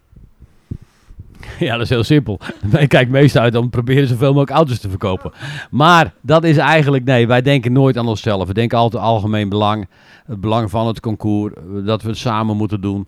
[1.60, 2.40] Ja, dat is heel simpel.
[2.78, 5.32] Ik kijk meestal uit om proberen zoveel mogelijk auto's te verkopen.
[5.72, 8.48] Maar dat is eigenlijk, nee, wij denken nooit aan onszelf.
[8.48, 9.88] We denken altijd algemeen belang.
[10.26, 11.54] Het belang van het concours,
[11.86, 13.08] dat we het samen moeten doen.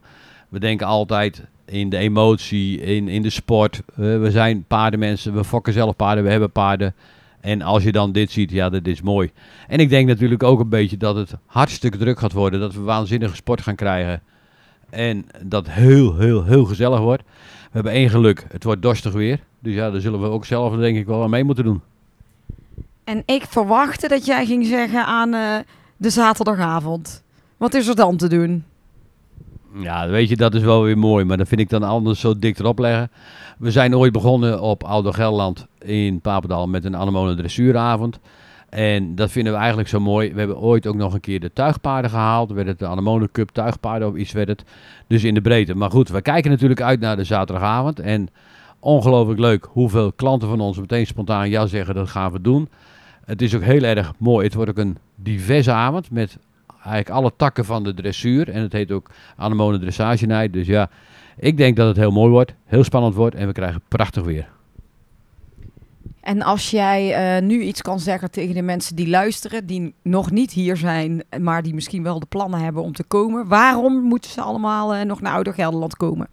[0.49, 3.81] We denken altijd in de emotie, in, in de sport.
[3.95, 6.95] we zijn paardenmensen, we fokken zelf paarden, we hebben paarden.
[7.41, 9.31] En als je dan dit ziet, ja, dat is mooi.
[9.67, 12.59] En ik denk natuurlijk ook een beetje dat het hartstikke druk gaat worden.
[12.59, 14.21] Dat we waanzinnige sport gaan krijgen.
[14.89, 17.23] En dat heel, heel, heel gezellig wordt.
[17.75, 19.39] We hebben één geluk, het wordt dorstig weer.
[19.59, 21.81] Dus ja, daar zullen we ook zelf denk ik wel aan mee moeten doen.
[23.03, 25.55] En ik verwachtte dat jij ging zeggen aan uh,
[25.97, 27.23] de zaterdagavond.
[27.57, 28.63] Wat is er dan te doen?
[29.73, 31.25] Ja, weet je, dat is wel weer mooi.
[31.25, 33.11] Maar dan vind ik dan anders zo dik erop leggen.
[33.57, 38.19] We zijn ooit begonnen op Oude Gelderland in Papendal met een anemone dressuuravond.
[38.75, 40.33] En dat vinden we eigenlijk zo mooi.
[40.33, 42.51] We hebben ooit ook nog een keer de tuigpaarden gehaald.
[42.51, 44.63] Werd het de Anemone Cup tuigpaarden of iets werd het.
[45.07, 45.75] Dus in de breedte.
[45.75, 47.99] Maar goed, we kijken natuurlijk uit naar de zaterdagavond.
[47.99, 48.29] En
[48.79, 52.69] ongelooflijk leuk hoeveel klanten van ons meteen spontaan ja zeggen dat gaan we doen.
[53.25, 54.45] Het is ook heel erg mooi.
[54.45, 56.37] Het wordt ook een diverse avond met
[56.73, 58.49] eigenlijk alle takken van de dressuur.
[58.49, 60.89] En het heet ook anemone dressage Dus ja,
[61.37, 64.53] ik denk dat het heel mooi wordt, heel spannend wordt en we krijgen prachtig weer.
[66.25, 70.31] En als jij uh, nu iets kan zeggen tegen de mensen die luisteren, die nog
[70.31, 74.31] niet hier zijn, maar die misschien wel de plannen hebben om te komen, waarom moeten
[74.31, 76.27] ze allemaal uh, nog naar Ouder Gelderland komen?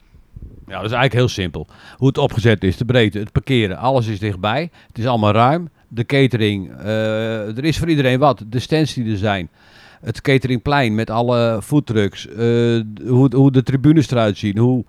[0.66, 1.66] Ja, dat is eigenlijk heel simpel.
[1.96, 4.70] Hoe het opgezet is, de breedte, het parkeren, alles is dichtbij.
[4.87, 5.68] Het is allemaal ruim.
[5.88, 8.44] De catering, uh, er is voor iedereen wat.
[8.46, 9.48] De stands die er zijn
[10.00, 12.28] het cateringplein met alle foodtrucks,
[13.07, 14.85] hoe, hoe de tribunes eruit zien, hoe...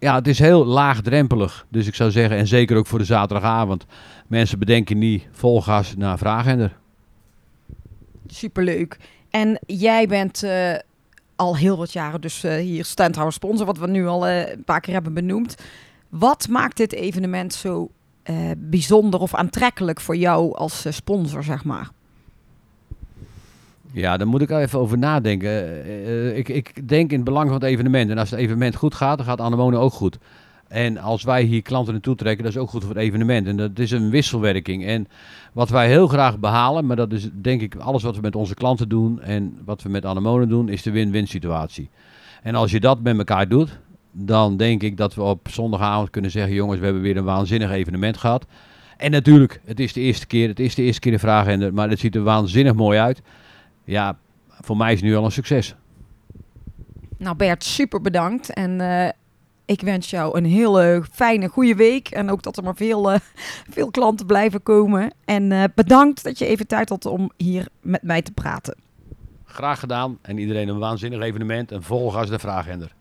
[0.00, 1.66] Ja, het is heel laagdrempelig.
[1.68, 3.86] Dus ik zou zeggen, en zeker ook voor de zaterdagavond.
[4.26, 6.76] Mensen bedenken niet vol gas naar Vraaghender.
[8.26, 8.96] Superleuk.
[9.30, 10.74] En jij bent uh,
[11.36, 14.80] al heel wat jaren dus uh, hier standhouder sponsor, wat we nu al een paar
[14.80, 15.54] keer hebben benoemd.
[16.08, 17.90] Wat maakt dit evenement zo
[18.56, 21.90] bijzonder of aantrekkelijk voor jou als sponsor, zeg maar?
[23.92, 25.84] Ja, daar moet ik even over nadenken.
[25.84, 28.10] Eh, ik, ik denk in het belang van het evenement.
[28.10, 30.18] En als het evenement goed gaat, dan gaat Anemone ook goed.
[30.68, 33.46] En als wij hier klanten naartoe trekken, dat is ook goed voor het evenement.
[33.46, 34.84] En dat is een wisselwerking.
[34.84, 35.08] En
[35.52, 38.54] wat wij heel graag behalen, maar dat is denk ik alles wat we met onze
[38.54, 41.88] klanten doen en wat we met Anemone doen, is de win-win situatie.
[42.42, 43.78] En als je dat met elkaar doet,
[44.12, 47.70] dan denk ik dat we op zondagavond kunnen zeggen, jongens, we hebben weer een waanzinnig
[47.70, 48.46] evenement gehad.
[48.96, 51.88] En natuurlijk, het is de eerste keer, het is de eerste keer de vraag, maar
[51.88, 53.22] het ziet er waanzinnig mooi uit
[53.84, 55.74] ja, voor mij is het nu al een succes.
[57.20, 58.52] Nou Bert, super bedankt.
[58.52, 59.08] En uh,
[59.64, 62.08] ik wens jou een hele fijne, goede week.
[62.08, 63.18] En ook dat er maar veel, uh,
[63.74, 65.12] veel klanten blijven komen.
[65.24, 68.76] En uh, bedankt dat je even tijd had om hier met mij te praten.
[69.44, 70.18] Graag gedaan.
[70.22, 71.72] En iedereen een waanzinnig evenement.
[71.72, 72.94] En volg als de vraaghender.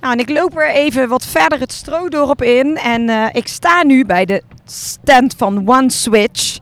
[0.00, 2.76] Nou, en ik loop weer even wat verder het Stroodorp in.
[2.76, 6.58] En ik sta nu bij de stand van One Switch.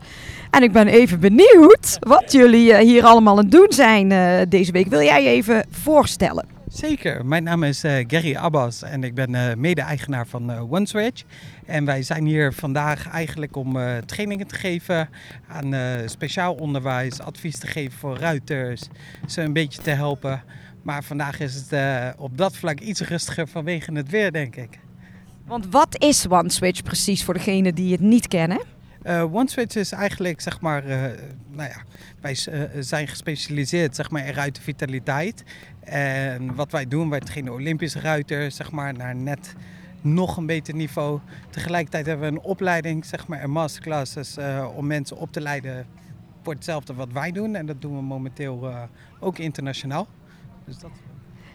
[0.49, 4.39] En ik ben even benieuwd wat jullie eh, hier allemaal aan het doen zijn uh,
[4.49, 4.87] deze week.
[4.87, 6.45] Wil jij je even voorstellen?
[6.67, 11.23] Zeker, mijn naam is uh, Gary Abbas en ik ben mede-eigenaar van OneSwitch.
[11.65, 15.09] En wij zijn hier vandaag eigenlijk om trainingen te geven
[15.47, 15.73] aan
[16.05, 18.87] speciaal onderwijs, advies te geven voor ruiters,
[19.27, 20.43] ze een beetje te helpen.
[20.83, 21.81] Maar vandaag is het
[22.17, 24.79] op dat vlak iets rustiger vanwege het weer, denk ik.
[25.45, 28.76] Want wat is OneSwitch precies voor degenen die het niet kennen?
[29.07, 31.01] Uh, OneSwitch is eigenlijk, zeg maar, uh,
[31.49, 31.81] nou ja,
[32.21, 35.43] wij uh, zijn gespecialiseerd, zeg maar, in ruitervitaliteit.
[35.83, 39.55] En wat wij doen, wij trainen Olympische ruiter, zeg maar, naar net
[40.01, 41.19] nog een beter niveau.
[41.49, 44.37] Tegelijkertijd hebben we een opleiding, zeg maar, en masterclasses
[44.75, 45.85] om mensen op te leiden
[46.43, 47.55] voor hetzelfde wat wij doen.
[47.55, 48.73] En dat doen we momenteel
[49.19, 50.07] ook internationaal.
[50.65, 50.91] Dus dat...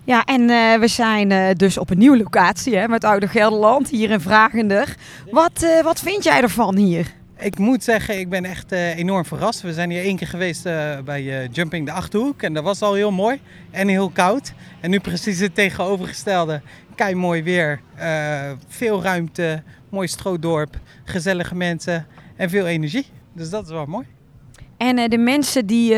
[0.04, 3.88] Ja, en uh, we zijn uh, dus op een nieuwe locatie hè, met Oude Gelderland,
[3.88, 4.96] hier in Vragender.
[5.30, 7.12] Wat, uh, wat vind jij ervan hier?
[7.42, 9.61] Ik moet zeggen, ik ben echt enorm verrast.
[9.62, 10.62] We zijn hier één keer geweest
[11.05, 14.52] bij Jumping de Achterhoek en dat was al heel mooi en heel koud.
[14.81, 16.61] En nu precies het tegenovergestelde.
[16.94, 17.81] Kei mooi weer,
[18.68, 23.07] veel ruimte, mooi stroodorp, gezellige mensen en veel energie.
[23.33, 24.07] Dus dat is wel mooi.
[24.76, 25.94] En de mensen die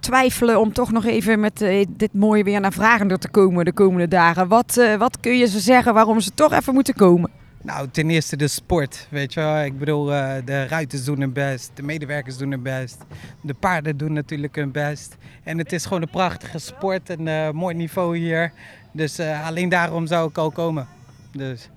[0.00, 1.58] twijfelen om toch nog even met
[1.88, 4.48] dit mooie weer naar Vragender te komen de komende dagen.
[4.48, 7.30] Wat, wat kun je ze zeggen waarom ze toch even moeten komen?
[7.68, 9.64] Nou, ten eerste de sport, weet je wel.
[9.64, 10.04] Ik bedoel,
[10.44, 12.96] de ruiters doen hun best, de medewerkers doen hun best.
[13.40, 15.16] De paarden doen natuurlijk hun best.
[15.44, 18.52] En het is gewoon een prachtige sport, een mooi niveau hier.
[18.92, 20.86] Dus alleen daarom zou ik al komen.
[21.32, 21.68] Dus,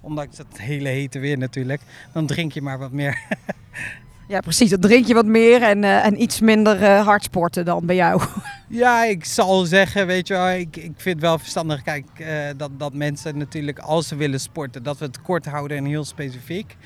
[0.00, 3.22] ondanks het hele hete weer natuurlijk, dan drink je maar wat meer.
[4.28, 4.70] Ja, precies.
[4.70, 7.96] Dan drink je wat meer en, uh, en iets minder uh, hard sporten dan bij
[7.96, 8.22] jou.
[8.74, 12.70] Ja, ik zal zeggen, weet je wel, ik, ik vind wel verstandig, kijk, uh, dat,
[12.78, 16.76] dat mensen natuurlijk, als ze willen sporten, dat we het kort houden en heel specifiek.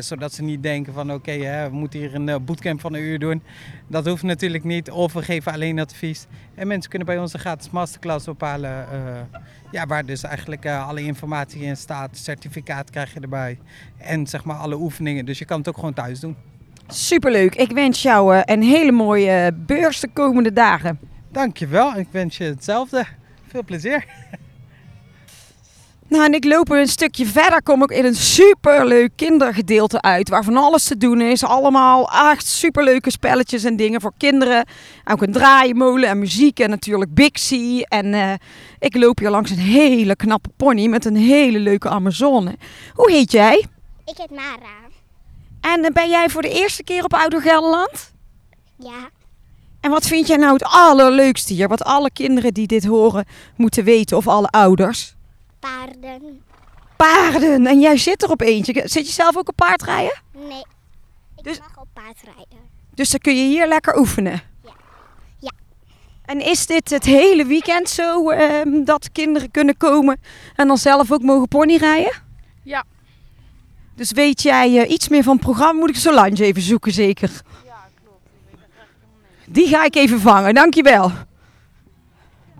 [0.00, 3.42] zodat ze niet denken van, oké, we moeten hier een bootcamp van een uur doen.
[3.86, 6.26] Dat hoeft natuurlijk niet, of we geven alleen advies.
[6.54, 8.86] En mensen kunnen bij ons een gratis masterclass ophalen,
[9.70, 12.16] ja, waar dus eigenlijk alle informatie in staat.
[12.16, 13.58] Certificaat krijg je erbij
[13.98, 15.24] en zeg maar alle oefeningen.
[15.24, 16.36] Dus je kan het ook gewoon thuis doen.
[16.88, 17.54] Superleuk.
[17.54, 20.98] Ik wens jou een hele mooie beurs de komende dagen.
[21.28, 21.96] Dankjewel.
[21.96, 23.06] Ik wens je hetzelfde.
[23.46, 24.04] Veel plezier.
[26.08, 30.28] Nou, en ik loop een stukje verder, kom ik in een superleuk kindergedeelte uit.
[30.28, 31.44] Waar van alles te doen is.
[31.44, 34.66] Allemaal echt superleuke spelletjes en dingen voor kinderen.
[35.04, 37.86] Ook een draaienmolen en muziek en natuurlijk Bixie.
[37.86, 38.32] En uh,
[38.78, 42.56] ik loop hier langs een hele knappe pony met een hele leuke Amazone.
[42.94, 43.66] Hoe heet jij?
[44.04, 44.76] Ik heet Mara.
[45.60, 48.12] En ben jij voor de eerste keer op Ouder Gelderland?
[48.78, 49.17] Ja.
[49.80, 51.68] En wat vind jij nou het allerleukste hier?
[51.68, 53.24] Wat alle kinderen die dit horen
[53.56, 55.14] moeten weten, of alle ouders?
[55.58, 56.42] Paarden.
[56.96, 57.66] Paarden!
[57.66, 58.72] En jij zit er op eentje.
[58.84, 60.20] Zit je zelf ook op paard rijden?
[60.32, 60.64] Nee.
[61.36, 62.58] Ik dus, mag op paard rijden.
[62.94, 64.42] Dus dan kun je hier lekker oefenen?
[64.64, 64.72] Ja.
[65.38, 65.52] Ja.
[66.24, 70.20] En is dit het hele weekend zo um, dat kinderen kunnen komen
[70.56, 72.12] en dan zelf ook mogen ponyrijden?
[72.62, 72.84] Ja.
[73.94, 75.80] Dus weet jij uh, iets meer van het programma?
[75.80, 77.42] Moet ik Solange even zoeken, zeker?
[79.48, 81.10] Die ga ik even vangen, dankjewel.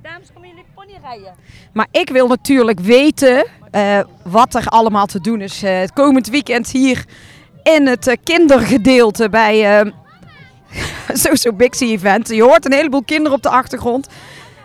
[0.03, 1.35] Dames, komen jullie pony rijden?
[1.72, 5.64] Maar ik wil natuurlijk weten uh, wat er allemaal te doen is.
[5.64, 7.05] Uh, het komend weekend hier
[7.62, 9.85] in het kindergedeelte bij
[11.24, 12.29] Social Bixie Event.
[12.29, 14.09] Je hoort een heleboel kinderen op de achtergrond.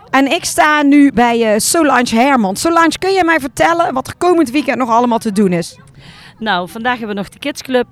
[0.09, 2.55] En ik sta nu bij Solange Herman.
[2.55, 5.77] Solange, kun je mij vertellen wat er komend weekend nog allemaal te doen is?
[6.39, 7.88] Nou, vandaag hebben we nog de kidsclub.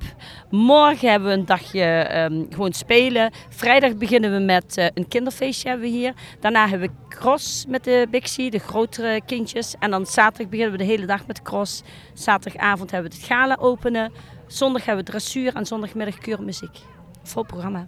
[0.50, 3.32] Morgen hebben we een dagje um, gewoon spelen.
[3.50, 6.14] Vrijdag beginnen we met uh, een kinderfeestje hebben we hier.
[6.40, 9.76] Daarna hebben we cross met de Bixie, de grotere kindjes.
[9.80, 11.84] En dan zaterdag beginnen we de hele dag met cross.
[12.14, 14.12] Zaterdagavond hebben we het gala openen.
[14.48, 16.78] Zondag hebben we dressuur en zondagmiddag keurmuziek.
[17.24, 17.86] Vol programma.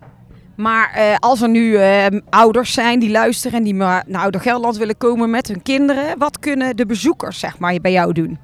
[0.56, 4.78] Maar uh, als er nu uh, ouders zijn die luisteren en die naar Ouder Gelderland
[4.78, 8.40] willen komen met hun kinderen, wat kunnen de bezoekers zeg maar, bij jou doen?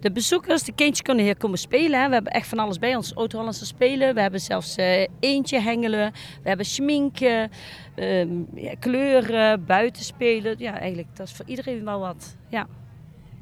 [0.00, 2.00] De bezoekers, de kindjes kunnen hier komen spelen.
[2.00, 2.08] Hè.
[2.08, 3.14] We hebben echt van alles bij ons.
[3.14, 4.14] Oud-Hollandse spelen.
[4.14, 6.12] We hebben zelfs uh, eentje hengelen.
[6.42, 7.50] We hebben schminken,
[7.96, 10.54] um, ja, kleuren, buitenspelen.
[10.58, 12.36] Ja, eigenlijk, dat is voor iedereen wel wat.
[12.48, 12.66] Ja.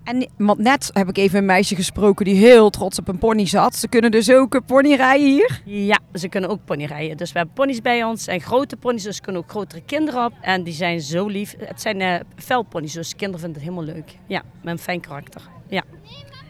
[0.04, 3.46] En want net heb ik even een meisje gesproken die heel trots op een pony
[3.46, 3.76] zat.
[3.76, 5.60] Ze kunnen dus ook een pony rijden hier?
[5.64, 7.16] Ja, ze kunnen ook pony rijden.
[7.16, 10.32] Dus we hebben ponies bij ons en grote ponies, dus kunnen ook grotere kinderen op.
[10.40, 11.54] En die zijn zo lief.
[11.58, 14.18] Het zijn uh, velponies, dus kinderen vinden het helemaal leuk.
[14.26, 15.42] Ja, met een fijn karakter.
[15.68, 15.82] Ja.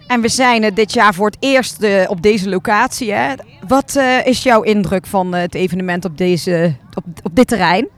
[0.06, 3.12] En we zijn dit jaar voor het eerst uh, op deze locatie.
[3.12, 3.34] Hè?
[3.68, 7.88] Wat uh, is jouw indruk van uh, het evenement op, deze, op, op dit terrein?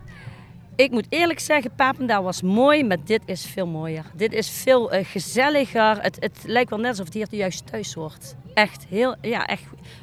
[0.77, 4.05] Ik moet eerlijk zeggen, Papendaal was mooi, maar dit is veel mooier.
[4.15, 6.03] Dit is veel gezelliger.
[6.03, 8.35] Het, het lijkt wel net alsof het hier juist thuis hoort.
[8.55, 9.63] Echt heel, ja, echt.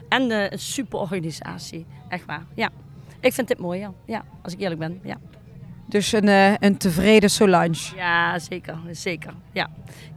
[0.10, 1.86] En een super organisatie.
[2.10, 2.70] Echt waar, ja.
[3.20, 5.18] Ik vind dit mooier, ja, als ik eerlijk ben, ja.
[5.86, 7.96] Dus een, uh, een tevreden Solange.
[7.96, 8.78] Ja, zeker.
[8.92, 9.34] zeker.
[9.52, 9.70] Ja.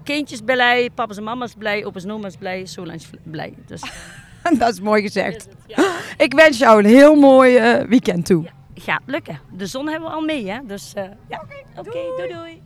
[0.04, 3.54] Kindjes blij, papa's en mama's blij, opa's en oma's blij, Solange blij.
[3.66, 3.80] Dus,
[4.58, 5.48] dat is mooi gezegd.
[5.66, 5.92] Ja.
[6.24, 8.42] Ik wens jou een heel mooi uh, weekend toe.
[8.42, 9.40] Ja, gaat lukken.
[9.56, 10.58] De zon hebben we al mee, hè?
[10.66, 11.42] Dus uh, ja.
[11.76, 12.16] Oké, okay, doei.
[12.16, 12.60] doei doei.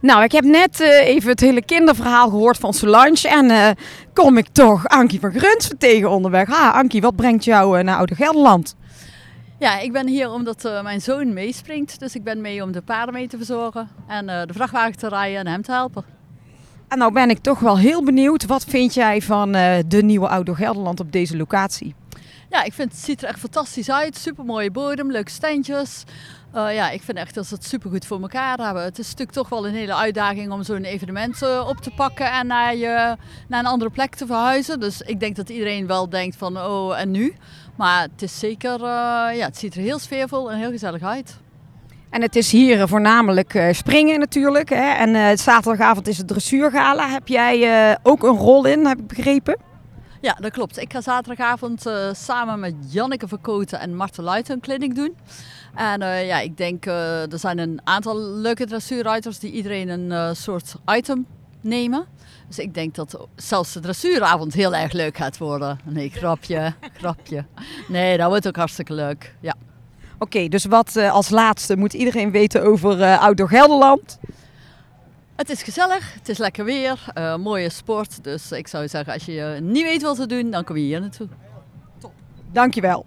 [0.00, 3.28] Nou, ik heb net eh, even het hele kinderverhaal gehoord van Solange.
[3.28, 3.70] En eh,
[4.12, 6.48] kom ik toch Ankie van Gruns tegen onderweg.
[6.48, 8.76] Ha, Ankie, wat brengt jou eh, naar Oude Gelderland?
[9.60, 11.98] Ja, ik ben hier omdat eh, mijn zoon meespringt.
[11.98, 13.88] Dus ik ben mee om de paarden mee te verzorgen.
[14.06, 16.04] En eh, de vrachtwagen te rijden en hem te helpen.
[16.88, 18.46] En nou ben ik toch wel heel benieuwd.
[18.46, 21.94] Wat vind jij van eh, de nieuwe Oude Gelderland op deze locatie?
[22.50, 24.16] Ja, ik vind het ziet er echt fantastisch uit.
[24.16, 26.04] Super mooie bodem, leuke standjes.
[26.52, 28.82] Eh, ja, ik vind echt dat ze het super goed voor elkaar hebben.
[28.82, 32.32] Het is natuurlijk toch wel een hele uitdaging om zo'n evenement eh, op te pakken
[32.32, 33.16] en naar, je,
[33.48, 34.80] naar een andere plek te verhuizen.
[34.80, 37.34] Dus ik denk dat iedereen wel denkt van oh en nu.
[37.76, 41.38] Maar het is zeker, eh, ja, het ziet er heel sfeervol en heel gezellig uit.
[42.10, 44.68] En het is hier voornamelijk springen natuurlijk.
[44.68, 44.90] Hè?
[44.90, 47.08] En zaterdagavond is het dressuurgala.
[47.08, 49.56] Heb jij ook een rol in, heb ik begrepen?
[50.20, 50.78] Ja, dat klopt.
[50.78, 55.16] Ik ga zaterdagavond samen met Janneke Verkoten en Marten Luiten een clinic doen.
[55.74, 60.12] En eh, ja, ik denk, eh, er zijn een aantal leuke dressuurruiters die iedereen een
[60.12, 61.26] eh, soort item
[61.60, 62.06] nemen.
[62.48, 65.80] Dus ik denk dat zelfs de dressuuravond heel erg leuk gaat worden.
[65.84, 67.44] Nee, grapje, grapje.
[67.88, 69.54] Nee, dat wordt ook hartstikke leuk, ja.
[70.18, 74.18] Oké, dus wat als laatste moet iedereen weten over Outdoor Gelderland?
[75.36, 77.04] Het is gezellig, het is lekker weer,
[77.38, 78.24] mooie sport.
[78.24, 81.00] Dus ik zou zeggen, als je niet weet wat te doen, dan kom je hier
[81.00, 81.28] naartoe.
[82.52, 83.06] Dankjewel.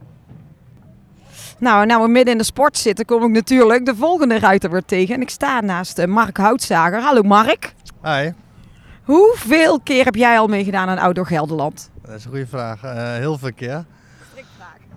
[1.58, 4.86] Nou, nou we midden in de sport zitten, kom ik natuurlijk de volgende ruiter weer
[4.86, 5.16] tegen.
[5.16, 7.02] En ik sta naast eh, Mark Houtzager.
[7.02, 7.74] Hallo Mark.
[8.04, 8.30] Hi,
[9.04, 11.90] Hoeveel keer heb jij al meegedaan aan Outdoor Gelderland?
[12.06, 12.84] dat is een goede vraag.
[12.84, 13.86] Eh, heel veel keer.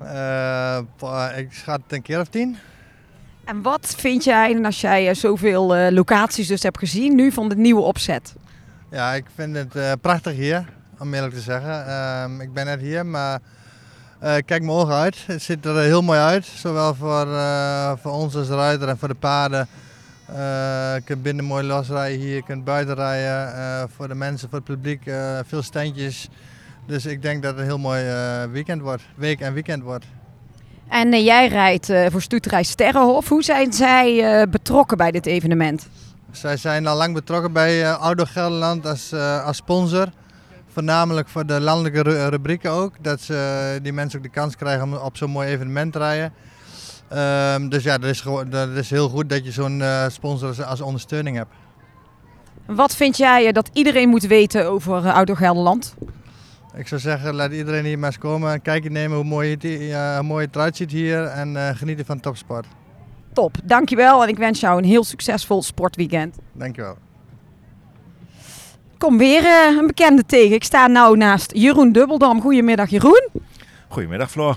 [0.01, 2.57] Eh, pa- ik schat een keer of tien.
[3.45, 7.57] En wat vind jij, als jij zoveel eh, locaties dus hebt gezien, nu van de
[7.57, 8.35] nieuwe opzet?
[8.91, 10.65] Ja, ik vind het prachtig hier,
[10.99, 11.87] om eerlijk te zeggen.
[11.87, 13.39] Ehm, ik ben net hier, maar
[14.19, 15.17] eh, kijk mijn ogen uit.
[15.27, 19.09] Het ziet er heel mooi uit, zowel voor, eh, voor ons als ruiter en voor
[19.09, 19.69] de paarden.
[20.27, 20.37] Eh,
[20.95, 23.89] je kunt binnen mooi losrijden hier, je kunt buiten rijden.
[23.97, 25.03] voor de mensen, voor het publiek,
[25.47, 26.29] veel standjes.
[26.87, 28.05] Dus ik denk dat het een heel mooi
[28.51, 30.05] weekend wordt, week en weekend wordt.
[30.89, 33.29] En jij rijdt voor Stoeterij Sterrenhof.
[33.29, 35.89] Hoe zijn zij betrokken bij dit evenement?
[36.31, 39.13] Zij zijn al lang betrokken bij uh, Ouder Gelderland als,
[39.45, 40.09] als sponsor.
[40.77, 42.93] Voornamelijk voor de landelijke ru- rubrieken ook.
[43.01, 43.35] Dat ze,
[43.75, 46.33] eh, die mensen ook de kans krijgen om op zo'n mooi evenement te rijden.
[47.09, 50.49] Ehm, dus ja, dat is, gewoon, dat is heel goed dat je zo'n eh, sponsor
[50.49, 51.51] als, als ondersteuning hebt.
[52.67, 55.95] Wat vind jij eh, dat iedereen moet weten over uh, Outdoor Gelderland?
[56.75, 58.53] Ik zou zeggen, laat iedereen hier maar eens komen.
[58.53, 61.25] Een kijkje nemen hoe mooi het, hoe mooi het eruit ziet hier.
[61.25, 62.67] En eh, genieten van topsport.
[63.33, 66.37] Top, dankjewel en ik wens jou een heel succesvol sportweekend.
[66.53, 66.97] Dankjewel.
[69.07, 70.55] Kom weer eh, een bekende tegen.
[70.55, 72.41] Ik sta nou naast Jeroen Dubbeldam.
[72.41, 73.29] Goedemiddag Jeroen.
[73.89, 74.57] Goedemiddag Floor.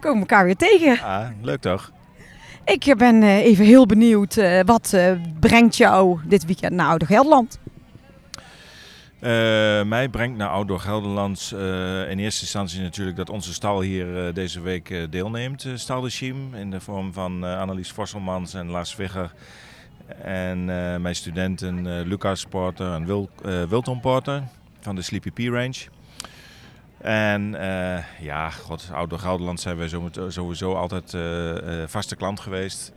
[0.00, 1.00] Komen elkaar weer tegen.
[1.00, 1.90] Ah, leuk toch?
[2.64, 4.36] Ik ben eh, even heel benieuwd.
[4.36, 4.96] eh, wat
[5.40, 7.58] brengt jou dit weekend naar Ouder Gelderland?
[9.86, 14.60] Mij brengt naar Outdoor Gelderlands eh, in eerste instantie natuurlijk dat onze stal hier deze
[14.60, 15.66] week deelneemt.
[15.74, 16.10] stal de
[16.54, 19.32] in de vorm van Annelies Vosselmans en Lars Wigger.
[20.22, 24.42] En eh, mijn studenten eh, Lucas Porter en eh, Wilton Porter
[24.80, 25.74] van de Sleepy P Range.
[26.98, 29.88] En eh, ja, god, Outdoor Gelderland zijn wij
[30.28, 31.16] sowieso altijd
[31.90, 32.92] vaste klant geweest.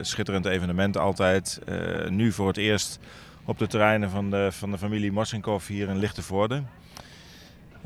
[0.00, 1.60] Schitterend evenement altijd.
[2.08, 2.98] Nu voor het eerst
[3.44, 6.62] op de terreinen van de, van de familie Mossenkov hier in Lichtenvoorde.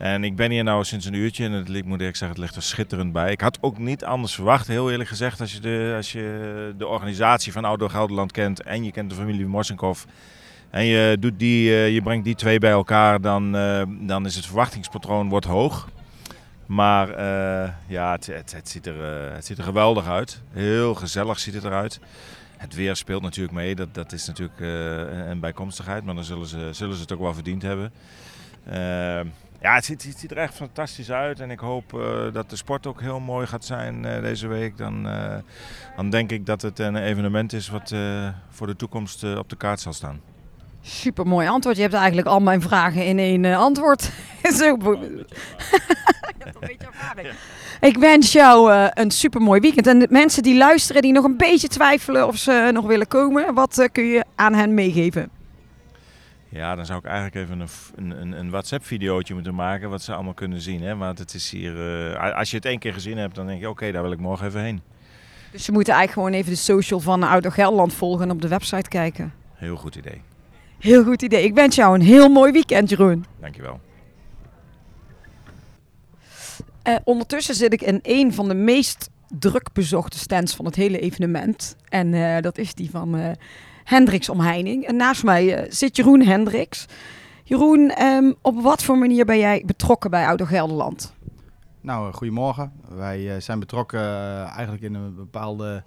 [0.00, 2.56] En ik ben hier nou sinds een uurtje en het, moet ik zeggen, het ligt
[2.56, 3.32] er schitterend bij.
[3.32, 6.86] Ik had ook niet anders verwacht, heel eerlijk gezegd, als je de, als je de
[6.86, 10.04] organisatie van Outdoor Gelderland kent en je kent de familie Mossenkov.
[10.70, 14.36] En je, doet die, eh, je brengt die twee bij elkaar, dan, eh, dan is
[14.36, 15.88] het verwachtingspatroon wordt hoog.
[16.66, 19.02] Maar eh, ja, het, het, ziet er,
[19.34, 20.42] het ziet er geweldig uit.
[20.52, 22.00] Heel gezellig ziet het eruit.
[22.56, 24.60] Het weer speelt natuurlijk mee, dat, dat is natuurlijk
[25.28, 27.92] een bijkomstigheid, maar dan zullen ze, zullen ze het ook wel verdiend hebben.
[29.60, 32.56] Ja, het ziet, het ziet er echt fantastisch uit en ik hoop eh, dat de
[32.56, 34.76] sport ook heel mooi gaat zijn eh, deze week.
[34.76, 35.36] Dan, eh,
[35.96, 39.56] dan denk ik dat het een evenement is wat eh, voor de toekomst op de
[39.56, 40.20] kaart zal staan.
[40.82, 41.76] Super mooi antwoord.
[41.76, 44.10] Je hebt eigenlijk al mijn vragen in één antwoord.
[44.58, 44.76] Zo.
[47.80, 49.86] Ik wens jou eh, een super mooi weekend.
[49.86, 53.54] En de mensen die luisteren, die nog een beetje twijfelen of ze nog willen komen,
[53.54, 55.30] wat kun je aan hen meegeven?
[56.52, 60.34] Ja, dan zou ik eigenlijk even een, een, een, WhatsApp-videootje moeten maken, wat ze allemaal
[60.34, 60.82] kunnen zien.
[60.82, 60.96] Hè?
[60.96, 63.68] Want het is hier, eh, als je het één keer gezien hebt, dan denk je,
[63.68, 64.80] oké, daar wil ik morgen even heen.
[65.52, 68.48] Dus ze moeten eigenlijk gewoon even de social van Ouder Gelderland volgen en op de
[68.48, 69.32] website kijken.
[69.54, 70.22] Heel goed idee.
[70.78, 71.44] Heel goed idee.
[71.44, 73.24] Ik wens jou een heel mooi weekend, Jeroen.
[73.40, 73.80] Dankjewel.
[76.82, 80.98] Eh, ondertussen zit ik in een van de meest druk bezochte stands van het hele
[80.98, 81.76] evenement.
[81.88, 83.36] En eh, dat is die van
[83.84, 84.86] eh, Hendricks omheining.
[84.86, 86.86] En naast mij eh, zit Jeroen Hendricks.
[87.44, 91.14] Jeroen, ehm, op wat voor manier ben jij betrokken bij Ouder Gelderland?
[91.80, 92.72] Nou, eh, goedemorgen.
[92.88, 94.00] Wij eh, zijn betrokken
[94.44, 95.82] eigenlijk in een bepaalde,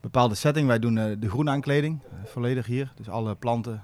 [0.00, 0.66] bepaalde setting.
[0.66, 2.92] Wij doen de groenaankleding eh, volledig hier.
[2.96, 3.82] Dus alle planten,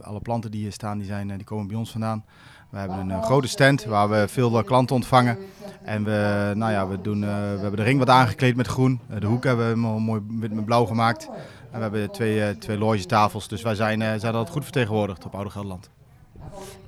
[0.00, 2.24] alle planten die hier staan, die, zijn, die komen bij ons vandaan.
[2.70, 5.38] We hebben een grote stand waar we veel klanten ontvangen.
[5.82, 7.26] En we, nou ja, we, doen, we
[7.60, 9.00] hebben de ring wat aangekleed met groen.
[9.20, 11.28] De hoek hebben we mooi wit met blauw gemaakt.
[11.70, 13.48] En we hebben twee, eh, twee logetafels.
[13.48, 15.90] Dus wij zijn, eh, zijn altijd goed vertegenwoordigd op Ouder Gelderland.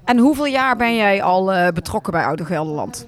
[0.05, 3.07] En hoeveel jaar ben jij al eh, betrokken bij Ouder Gelderland?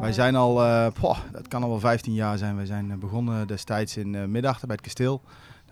[0.00, 0.54] Wij zijn al,
[0.90, 2.56] poh, dat kan al wel 15 jaar zijn.
[2.56, 5.22] Wij zijn begonnen destijds in Middachten bij het kasteel.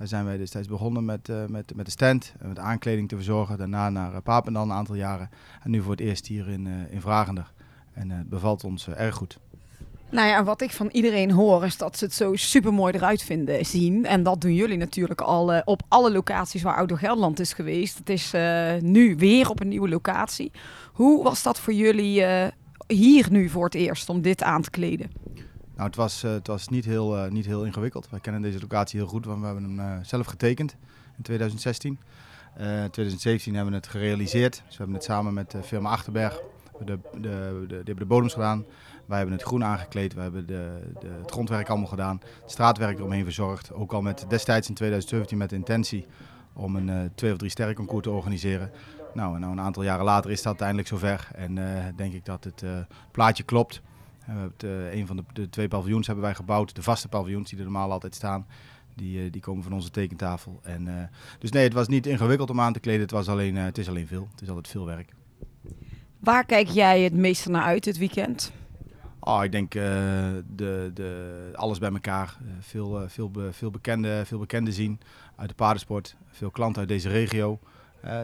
[0.02, 3.16] Daar zijn wij destijds begonnen met, uh, met, met de stand, en met aankleding te
[3.16, 3.58] verzorgen.
[3.58, 5.30] Daarna naar uh, Papendal een aantal jaren.
[5.62, 7.52] En nu voor het eerst hier in, uh, in Vragender.
[7.92, 9.38] En het bevalt ons erg goed.
[10.12, 13.22] Nou ja, wat ik van iedereen hoor is dat ze het zo super mooi eruit
[13.22, 14.06] vinden zien.
[14.06, 17.98] En dat doen jullie natuurlijk al uh, op alle locaties waar Ouder Gelderland is geweest.
[17.98, 20.52] Het is uh, nu weer op een nieuwe locatie.
[20.92, 22.46] Hoe was dat voor jullie uh,
[22.86, 25.10] hier nu voor het eerst om dit aan te kleden?
[25.74, 28.10] Nou, het was, het was niet, heel, niet heel ingewikkeld.
[28.10, 30.76] Wij kennen deze locatie heel goed, want we hebben hem zelf getekend
[31.16, 31.98] in 2016.
[32.56, 34.52] In 2017 hebben we het gerealiseerd.
[34.52, 36.40] Dus we hebben het samen met de firma Achterberg
[36.84, 38.64] de, de, de, hebben de bodems gedaan.
[39.06, 40.14] Wij hebben het groen aangekleed.
[40.14, 42.20] We hebben de, de, het grondwerk allemaal gedaan.
[42.42, 43.72] Het straatwerk eromheen verzorgd.
[43.72, 46.06] Ook al met destijds in 2017 met de intentie
[46.52, 48.70] om een uh, twee of drie sterrenconcours te organiseren.
[49.14, 51.28] Nou, nou, een aantal jaren later is dat uiteindelijk zover.
[51.34, 52.70] En uh, denk ik dat het uh,
[53.10, 53.82] plaatje klopt.
[54.26, 56.74] We hebben een van de, de, twee paviljoens hebben wij gebouwd.
[56.74, 58.46] De vaste paviljoens die er normaal altijd staan.
[58.94, 60.60] Die, die komen van onze tekentafel.
[60.62, 63.00] En, dus nee, het was niet ingewikkeld om aan te kleden.
[63.00, 64.28] Het, was alleen, het is alleen veel.
[64.30, 65.12] Het is altijd veel werk.
[66.18, 68.52] Waar kijk jij het meeste naar uit dit weekend?
[69.24, 69.82] Oh, ik denk uh,
[70.54, 72.38] de, de, alles bij elkaar.
[72.42, 75.00] Uh, veel, uh, veel, veel, bekende, veel bekende zien
[75.36, 76.16] uit de paardensport.
[76.30, 77.58] Veel klanten uit deze regio.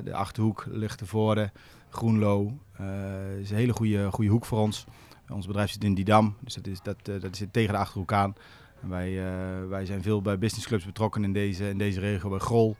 [0.04, 1.50] de Achterhoek, Lichtenvoorde,
[1.88, 2.58] Groenlo.
[2.72, 4.86] Het is een hele goede, goede hoek voor ons.
[5.28, 8.34] ons bedrijf zit in Didam, dus dat, is, dat, dat zit tegen de Achterhoek aan.
[8.82, 9.22] En wij,
[9.68, 12.28] wij zijn veel bij businessclubs betrokken in deze, in deze regio.
[12.28, 12.76] Bij Grol,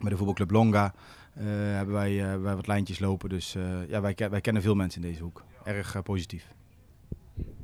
[0.00, 0.94] bij de voetbalclub Longa.
[1.32, 3.28] hebben wij, wij wat lijntjes lopen.
[3.28, 3.56] Dus
[3.88, 5.44] ja, wij, wij kennen veel mensen in deze hoek.
[5.64, 6.58] Erg positief.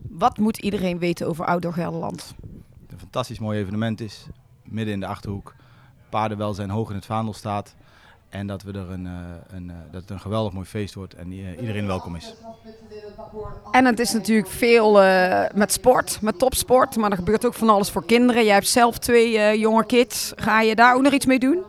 [0.09, 2.35] Wat moet iedereen weten over Outdoor Gelderland?
[2.83, 4.27] Het een fantastisch mooi evenement is,
[4.65, 5.55] midden in de Achterhoek.
[6.09, 7.75] Paardenwelzijn hoog in het vaandel staat.
[8.29, 9.09] En dat, we er een,
[9.49, 12.35] een, dat het een geweldig mooi feest wordt en iedereen welkom is.
[13.71, 16.97] En het is natuurlijk veel uh, met sport, met topsport.
[16.97, 18.45] Maar er gebeurt ook van alles voor kinderen.
[18.45, 20.33] Jij hebt zelf twee uh, jonge kids.
[20.37, 21.63] Ga je daar ook nog iets mee doen?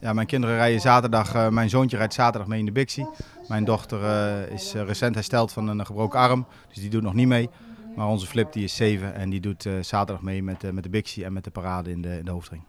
[0.00, 1.34] Ja, mijn kinderen rijden zaterdag.
[1.34, 3.06] Uh, mijn zoontje rijdt zaterdag mee in de Bixie.
[3.50, 7.14] Mijn dochter uh, is uh, recent hersteld van een gebroken arm, dus die doet nog
[7.14, 7.48] niet mee.
[7.96, 10.88] Maar onze Flip die is 7 en die doet uh, zaterdag mee met, met de
[10.88, 12.62] Bixie en met de parade in de, in de hoofdring.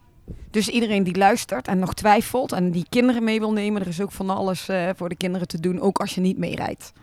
[0.52, 4.02] Dus iedereen die luistert en nog twijfelt en die kinderen mee wil nemen, er is
[4.02, 6.94] ook van alles voor de kinderen te doen, ook als je niet meerijdt.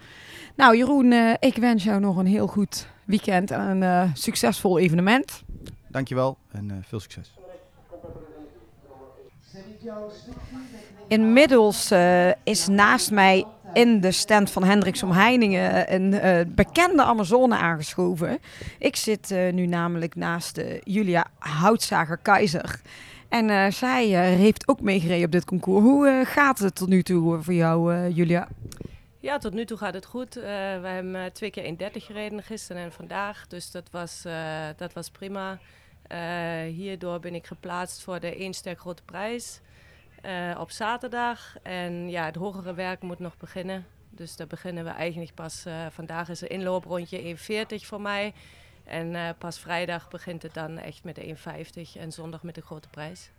[0.56, 5.42] Nou Jeroen, ik wens jou nog een heel goed weekend en een succesvol evenement.
[5.88, 7.34] Dankjewel en veel succes.
[11.08, 11.92] Inmiddels
[12.44, 18.38] is naast mij in de stand van Hendricks Omheiningen een uh, bekende Amazone aangeschoven.
[18.78, 22.80] Ik zit uh, nu namelijk naast Julia Houtzager-Keizer.
[23.28, 24.06] En zij
[24.36, 25.82] heeft ook meegereden op dit concours.
[25.82, 28.48] Hoe gaat het tot nu toe voor jou, Julia?
[29.20, 30.34] Ja, tot nu toe gaat het goed.
[30.34, 30.40] we
[30.82, 33.46] hebben twee keer 1.30 gereden, gisteren en vandaag.
[33.46, 34.24] Dus dat was,
[34.76, 35.58] dat was prima.
[36.68, 39.60] hierdoor ben ik geplaatst voor de 1 sterk grote prijs.
[40.24, 41.56] Uh, op zaterdag.
[41.62, 43.86] En ja, het hogere werk moet nog beginnen.
[44.10, 45.64] Dus daar beginnen we eigenlijk pas.
[45.66, 48.32] Uh, vandaag is een inlooprondje 1,40 voor mij.
[48.84, 51.36] En uh, pas vrijdag begint het dan echt met de
[51.94, 53.30] 1,50 en zondag met de grote prijs.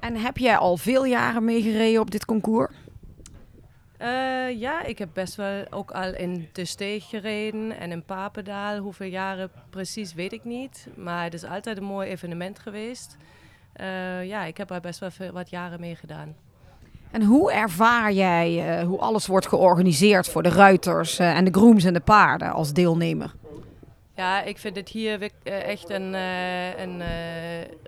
[0.00, 2.74] En heb jij al veel jaren meegereden op dit concours?
[4.56, 8.78] ja, ik heb best wel ook al in De Steeg gereden en in Papendaal.
[8.78, 10.86] Hoeveel jaren precies weet ik niet.
[10.96, 13.16] Maar het is altijd een mooi evenement geweest.
[13.80, 16.36] Uh, ja, ik heb er best wel veel, wat jaren mee gedaan.
[17.10, 21.50] En hoe ervaar jij uh, hoe alles wordt georganiseerd voor de ruiters uh, en de
[21.50, 23.34] grooms en de paarden als deelnemer?
[24.14, 26.12] Ja, ik vind het hier echt een,
[26.78, 27.02] een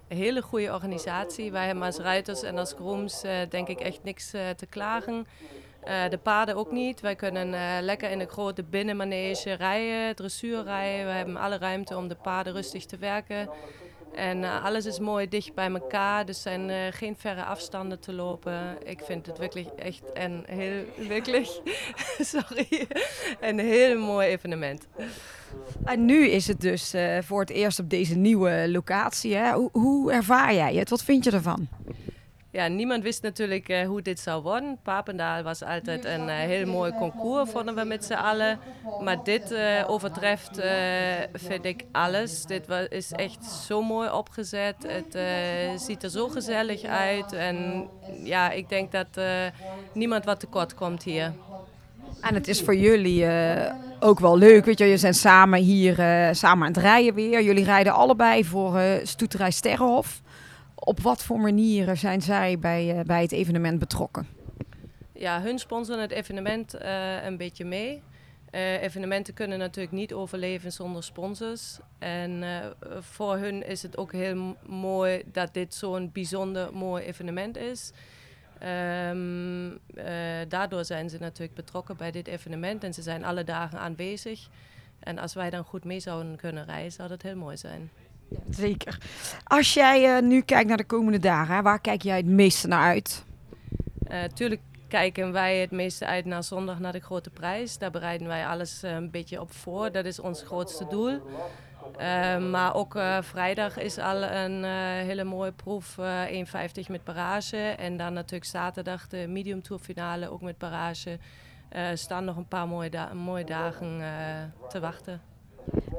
[0.08, 1.52] hele goede organisatie.
[1.52, 5.26] Wij hebben als ruiters en als grooms denk ik echt niks te klagen.
[6.10, 7.00] de paarden ook niet.
[7.00, 11.06] Wij kunnen lekker in de grote binnenmanege rijden, dressuur rijden.
[11.06, 13.48] We hebben alle ruimte om de paarden rustig te werken.
[14.14, 18.12] En uh, alles is mooi dicht bij elkaar, dus zijn uh, geen verre afstanden te
[18.12, 18.76] lopen.
[18.84, 21.60] Ik vind het wirklich echt een heel, wirklich,
[22.32, 22.86] sorry,
[23.40, 24.86] een heel mooi evenement.
[25.84, 29.34] En nu is het dus uh, voor het eerst op deze nieuwe locatie.
[29.34, 29.52] Hè?
[29.52, 30.90] Hoe, hoe, ervaar jij het?
[30.90, 31.68] Wat vind je ervan?
[32.52, 34.78] Ja, niemand wist natuurlijk eh, hoe dit zou worden.
[34.82, 38.58] Papendaal was altijd een eh, heel mooi concours, vonden we met z'n allen.
[39.00, 40.60] Maar dit eh, overtreft,
[41.32, 42.44] vind ik, alles.
[42.44, 44.74] Dit is echt zo mooi opgezet.
[44.86, 45.18] Het
[45.80, 47.32] ziet er zo gezellig uit.
[47.32, 47.88] En
[48.24, 49.20] ja, ik denk dat
[49.92, 51.32] niemand wat tekort komt hier.
[52.20, 53.26] En het is voor jullie
[54.00, 54.64] ook wel leuk.
[54.64, 55.94] Weet je, je zijn samen hier
[56.34, 57.42] samen aan het rijden weer.
[57.42, 60.20] Jullie rijden allebei voor Stoeterij Sterrenhof.
[60.90, 64.26] Op wat voor manieren zijn zij bij, eh, bij het evenement betrokken?
[65.12, 68.02] Ja, hun sponsoren het evenement eh, een beetje mee.
[68.50, 71.78] Eh, evenementen kunnen natuurlijk niet overleven zonder sponsors.
[71.98, 72.44] En
[73.00, 77.92] voor hun is het ook heel mooi dat dit zo'n bijzonder mooi evenement is.
[78.60, 83.78] Ehm, eh, daardoor zijn ze natuurlijk betrokken bij dit evenement en ze zijn alle dagen
[83.78, 84.48] aanwezig.
[84.98, 87.90] En als wij dan goed mee zouden kunnen rijden, zou dat heel mooi zijn.
[88.50, 88.98] Zeker.
[89.44, 92.82] Als jij eh, nu kijkt naar de komende dagen, waar kijk jij het meeste naar
[92.82, 93.24] uit?
[94.06, 97.78] Eh, tuurlijk kijken wij het meeste uit naar zondag naar de grote prijs.
[97.78, 99.92] Daar bereiden wij alles eh, een beetje op voor.
[99.92, 101.20] Dat is ons grootste doel.
[102.50, 104.64] Maar ook vrijdag is al een
[105.04, 106.44] hele mooie proef, eh
[106.84, 107.56] 1,50 met barrage.
[107.56, 111.18] En dan natuurlijk zaterdag de medium tour finale, ook met barrage.
[111.94, 114.02] Staan nog een paar mooie, mooie dagen
[114.68, 115.29] te wachten.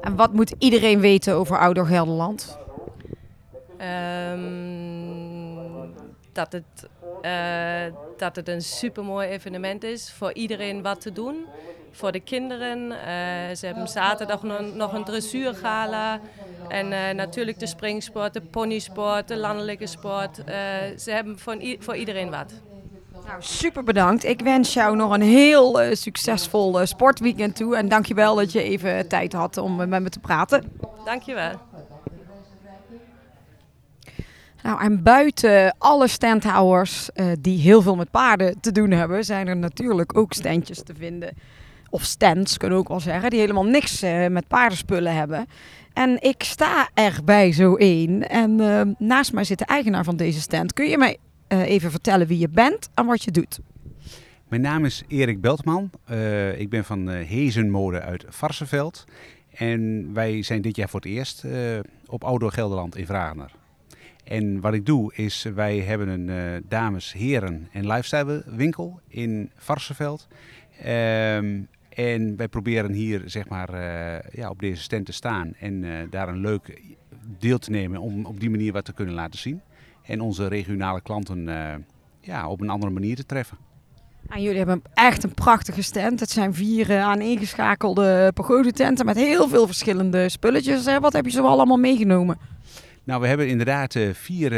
[0.02, 2.58] En wat moet iedereen weten over Outdoor Gelderland?
[3.76, 4.42] Ehm,
[6.32, 6.88] dat, het,
[7.22, 10.12] eh, dat het een supermooi evenement is.
[10.12, 11.46] Voor iedereen wat te doen.
[11.90, 12.90] Voor de kinderen.
[12.90, 16.20] Eh, ze hebben zaterdag nog, nog een dressuurgala.
[16.68, 20.36] En eh, natuurlijk de springsport, de ponysport, de landelijke sport.
[20.96, 22.52] Ze hebben voor, voor iedereen wat.
[23.26, 24.24] Nou, super bedankt.
[24.24, 27.76] Ik wens jou nog een heel eh, succesvol eh, sportweekend toe.
[27.76, 30.64] En dankjewel dat je even tijd had om eh, met me te praten.
[31.04, 31.52] Dankjewel.
[34.62, 37.08] Nou, en buiten alle standhouders
[37.40, 41.36] die heel veel met paarden te doen hebben, zijn er natuurlijk ook standjes te vinden.
[41.90, 45.46] Of stands, kunnen we ook wel zeggen, die helemaal niks met paardenspullen hebben.
[45.92, 48.28] En ik sta er bij zo één.
[48.28, 48.56] En
[48.98, 50.72] naast mij zit de eigenaar van deze stand.
[50.72, 51.18] Kun je mij
[51.52, 53.60] eh, even vertellen wie je bent en wat je doet?
[54.48, 55.90] Mijn naam is Erik Beltman.
[56.04, 59.04] Eh, ik ben van eh, Hezenmode uit Varsenveld.
[59.50, 61.44] En wij zijn dit jaar voor het eerst
[62.06, 63.52] op Outdoor Gelderland in Vragener.
[64.24, 70.28] En wat ik doe is, wij hebben een dames, heren en lifestyle winkel in Varsenveld.
[70.82, 73.70] Ehm, en wij proberen hier zeg maar,
[74.32, 76.80] ja, op deze stand te staan en daar een leuk
[77.38, 79.60] deel te nemen om op die manier wat te kunnen laten zien.
[80.02, 81.74] En onze regionale klanten eh,
[82.20, 83.56] ja, op een andere manier te treffen.
[84.28, 86.20] En jullie hebben echt een prachtige stand.
[86.20, 90.98] Het zijn vier uh, aaneengeschakelde pagodententen met heel veel verschillende spulletjes.
[90.98, 92.38] Wat heb je zo allemaal meegenomen?
[93.04, 94.50] Nou, we hebben inderdaad uh, vier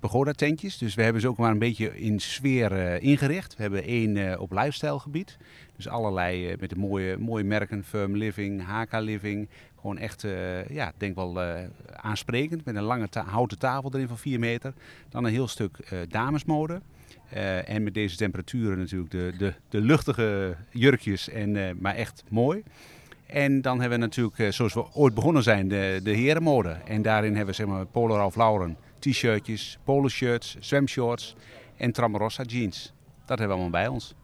[0.00, 0.78] pagoda-tentjes.
[0.78, 3.56] Dus we hebben ze ook maar een beetje in sfeer ingericht.
[3.56, 5.36] We hebben één op lifestyle gebied.
[5.76, 7.84] Dus allerlei met de mooie, mooie merken.
[7.84, 9.48] Firm Living, HK Living.
[9.88, 10.26] Gewoon echt,
[10.68, 11.40] ja, denk wel
[11.96, 12.64] aansprekend.
[12.64, 14.72] Met een lange houten tafel erin van 4 meter.
[15.08, 15.78] Dan een heel stuk
[16.08, 16.80] damesmode.
[17.34, 22.62] Uh, en met deze temperaturen natuurlijk de, de, de luchtige jurkjes, en, maar echt mooi.
[23.26, 26.68] En dan hebben we natuurlijk, zoals we ooit begonnen zijn, de, de herenmode.
[26.68, 31.34] En daarin hebben we zeg maar Polo Ralph Lauren t-shirtjes, polo shirts, zwemshorts
[31.76, 32.92] en Tramarossa jeans.
[33.26, 34.14] Dat hebben we allemaal bij ons.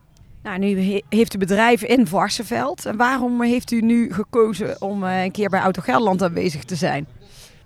[0.44, 2.86] Nou, nu he heeft u bedrijf in Varsenveld.
[2.86, 7.06] En waarom heeft u nu gekozen om een keer bij Auto Gelderland aanwezig te zijn?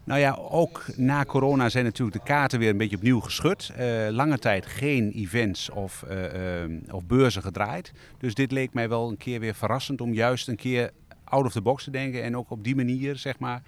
[0.05, 3.73] Nou ja, ook na corona zijn natuurlijk de kaarten weer een beetje opnieuw geschud.
[3.79, 6.23] Uh, lange tijd geen events of, uh,
[6.65, 7.93] uh, of beurzen gedraaid.
[8.19, 10.91] Dus dit leek mij wel een keer weer verrassend om juist een keer
[11.29, 12.23] out of the box te denken.
[12.23, 13.63] En ook op die manier, zeg maar,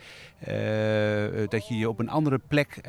[1.48, 2.80] dat je je op een andere plek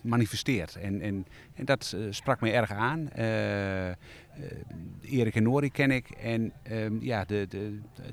[0.00, 0.76] manifesteert.
[0.76, 3.08] En, en, en dat sprak mij erg aan.
[5.00, 6.10] Erik en Nori ken ik.
[6.10, 6.52] En
[7.00, 7.46] ja, de,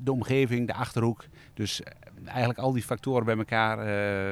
[0.02, 1.24] de, omgeving, de Achterhoek.
[1.54, 1.82] Dus
[2.24, 3.76] eigenlijk al die factoren bij elkaar.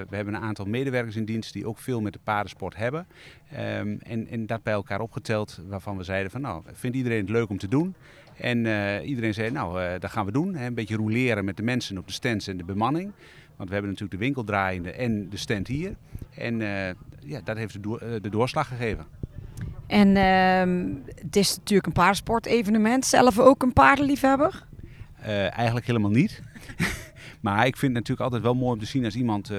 [0.09, 3.07] We hebben een aantal medewerkers in dienst die ook veel met de paardensport hebben.
[3.53, 7.31] Um, en, en, dat bij elkaar opgeteld, waarvan we zeiden van nou, vindt iedereen het
[7.31, 7.95] leuk om te doen?
[8.41, 10.55] En uh, iedereen zei nou, uh, dat gaan we doen.
[10.55, 10.66] Hè?
[10.66, 13.12] Een beetje roleren met de mensen op de stands en de bemanning.
[13.57, 15.95] Want we hebben natuurlijk de winkel draaiende en de stand hier.
[16.34, 16.59] En
[17.20, 19.07] ja, dat heeft de, do de doorslag gegeven.
[19.86, 20.16] En
[21.14, 23.05] het is natuurlijk een paardensport-evenement.
[23.05, 24.66] Zelf ook een paardenliefhebber?
[25.51, 26.43] eigenlijk helemaal niet.
[27.41, 29.59] Maar ik vind het natuurlijk altijd wel mooi om te zien als iemand uh,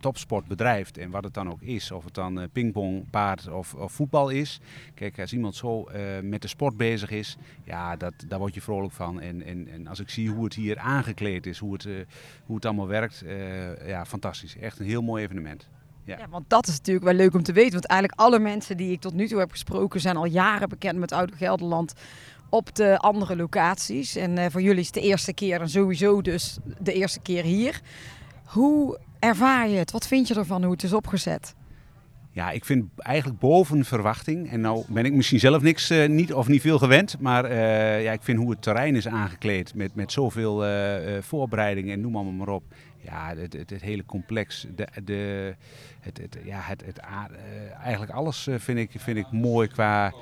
[0.00, 0.98] topsport bedrijft.
[0.98, 1.90] En wat het dan ook is.
[1.90, 4.60] Of het dan uh, pingpong, paard of, of, voetbal is.
[4.94, 5.88] Kijk, als iemand zo
[6.22, 7.36] met de sport bezig is.
[7.64, 9.20] Ja, dat, daar word je vrolijk van.
[9.20, 11.58] En, en, en als ik zie hoe het hier aangekleed is.
[11.58, 11.88] Hoe het,
[12.46, 13.24] hoe het allemaal werkt.
[13.86, 14.56] ja, fantastisch.
[14.56, 15.68] Echt een heel mooi evenement.
[16.04, 16.18] Ja.
[16.18, 17.72] Ja, want dat is natuurlijk wel leuk om te weten.
[17.72, 20.98] Want eigenlijk alle mensen die ik tot nu toe heb gesproken zijn al jaren bekend
[20.98, 21.94] met Oude Gelderland
[22.50, 24.16] op de andere locaties.
[24.16, 27.42] En eh, voor jullie is het de eerste keer en sowieso dus de eerste keer
[27.42, 27.80] hier.
[28.44, 29.90] Hoe ervaar je het?
[29.90, 31.54] Wat vind je ervan hoe het is opgezet?
[32.32, 34.50] Ja, ik vind eigenlijk boven verwachting.
[34.50, 37.16] En nou ben ik misschien zelf niks eh, niet of niet veel gewend.
[37.20, 40.64] Maar eh, ja, ik vind hoe het terrein is aangekleed met, met zoveel
[41.20, 42.62] voorbereidingen en noem allemaal maar op.
[43.02, 44.66] Ja, het, het, het hele complex.
[44.74, 45.54] De, de,
[46.00, 46.98] het, het, ja, het, het,
[47.82, 50.12] eigenlijk alles vind, ik, vind ik mooi qua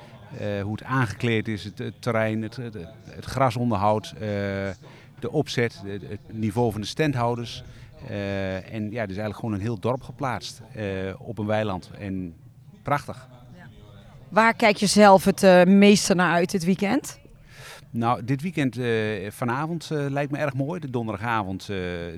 [0.63, 1.63] hoe het aangekleed is.
[1.63, 2.73] Het, het terrein, het, het,
[3.09, 4.19] het grasonderhoud, eh,
[5.19, 7.63] de opzet, het niveau van de standhouders.
[8.07, 10.85] Eh, en ja, dus eigenlijk gewoon een heel dorp geplaatst eh,
[11.17, 11.91] op een weiland.
[11.99, 12.33] En
[12.83, 13.27] prachtig.
[14.29, 17.19] Waar kijk je zelf het eh, meeste naar uit dit weekend?
[17.89, 20.79] Nou, dit weekend eh, vanavond eh, lijkt me erg mooi.
[20.79, 21.67] De donderdagavond, eh,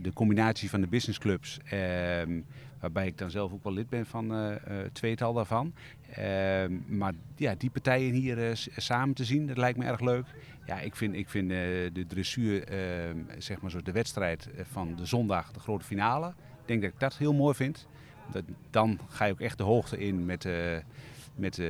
[0.01, 1.59] de combinatie van de businessclubs.
[1.69, 2.39] ehm,
[2.79, 4.57] waarbij ik dan zelf ook wel lid ben van eh, eh,
[4.93, 5.73] tweetal daarvan.
[6.15, 10.25] Ehm, maar ja, die partijen hier eh, samen te zien, dat lijkt me erg leuk.
[10.65, 11.57] Ja, ik vind, ik vind eh,
[11.93, 16.27] de dressuur, ehm, zeg maar zo de wedstrijd eh, van de zondag, de grote finale.
[16.27, 17.87] Ik denk dat ik dat heel mooi vind.
[18.31, 20.47] Dat, dan ga je ook echt de hoogte in met,
[21.35, 21.61] met,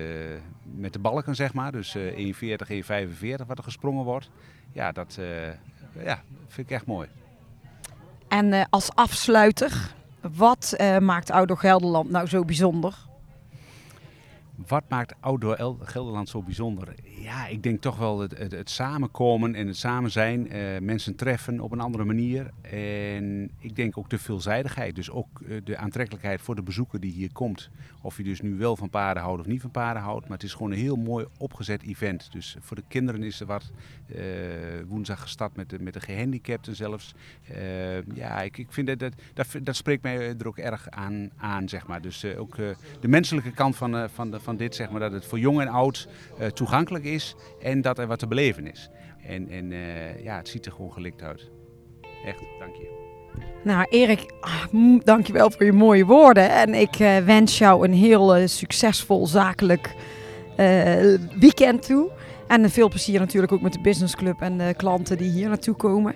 [0.76, 1.72] met de balken, zeg maar.
[1.72, 4.30] Dus eh 1,40, 1,45 wat er gesprongen wordt.
[4.72, 5.20] Ja, dat
[6.04, 7.08] ja, vind ik echt mooi.
[8.28, 9.94] En als afsluiter,
[10.36, 13.10] wat maakt Oude Gelderland nou zo bijzonder?
[14.68, 16.93] Wat maakt Outdoor El- Gelderland zo bijzonder?
[17.03, 20.49] Ja, ik denk toch wel het, het, samenkomen en het samen zijn.
[20.51, 22.51] eh, mensen treffen op een andere manier.
[22.62, 24.95] En ik denk ook de veelzijdigheid.
[24.95, 27.70] Dus ook eh, de aantrekkelijkheid voor de bezoeker die hier komt.
[28.01, 30.24] Of je dus nu wel van paarden houdt of niet van paarden houdt.
[30.28, 32.32] Maar het is gewoon een heel mooi opgezet event.
[32.32, 33.72] Dus voor de kinderen is er wat.
[34.16, 34.20] eh,
[34.88, 37.14] woensdag gestart met de, met de gehandicapten zelfs.
[38.14, 38.99] Ja, ik, ik vind dat,
[39.34, 42.01] dat, dat, spreekt mij er ook erg aan, aan zeg maar.
[42.01, 42.55] Dus ook
[42.99, 45.68] de menselijke kant van, van, de, van dit, zeg maar, dat het voor jong en
[45.68, 48.89] oud eh, toegankelijk is en dat er wat te beleven is.
[49.28, 51.49] En, en eh, ja, het ziet er gewoon gelikt uit.
[52.26, 52.99] Echt, dank je.
[53.64, 54.66] Nou, Erik, ah,
[55.04, 56.49] dankjewel voor je mooie woorden.
[56.49, 59.95] En ik eh, wens jou een heel succesvol zakelijk
[61.39, 62.12] weekend toe.
[62.47, 66.16] En veel plezier natuurlijk ook met de businessclub en de klanten die hier naartoe komen.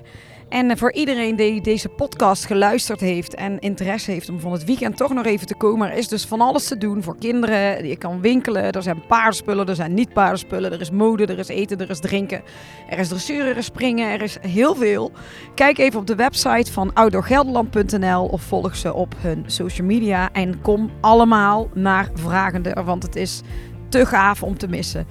[0.56, 4.98] En voor iedereen die deze podcast geluisterd heeft en interesse heeft om van het weekend
[4.98, 5.92] toch nog even te komen.
[5.92, 7.88] Er is dus van alles te doen voor kinderen.
[7.88, 10.72] Je kan winkelen, er zijn paardenspullen, er zijn niet paardenspullen.
[10.72, 12.42] Er is mode, er is eten, er is drinken.
[12.90, 15.12] Er is dressuur, er is springen, er is heel veel.
[15.56, 20.30] Kijk even op de website van outdoorgelderland.nl of volg ze op hun social media.
[20.32, 23.42] En kom allemaal naar Vragende, want het is
[23.90, 25.08] te gaaf om te missen.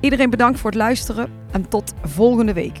[0.00, 2.80] Iedereen bedankt voor het luisteren en tot volgende week.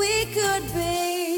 [0.00, 1.29] we could be.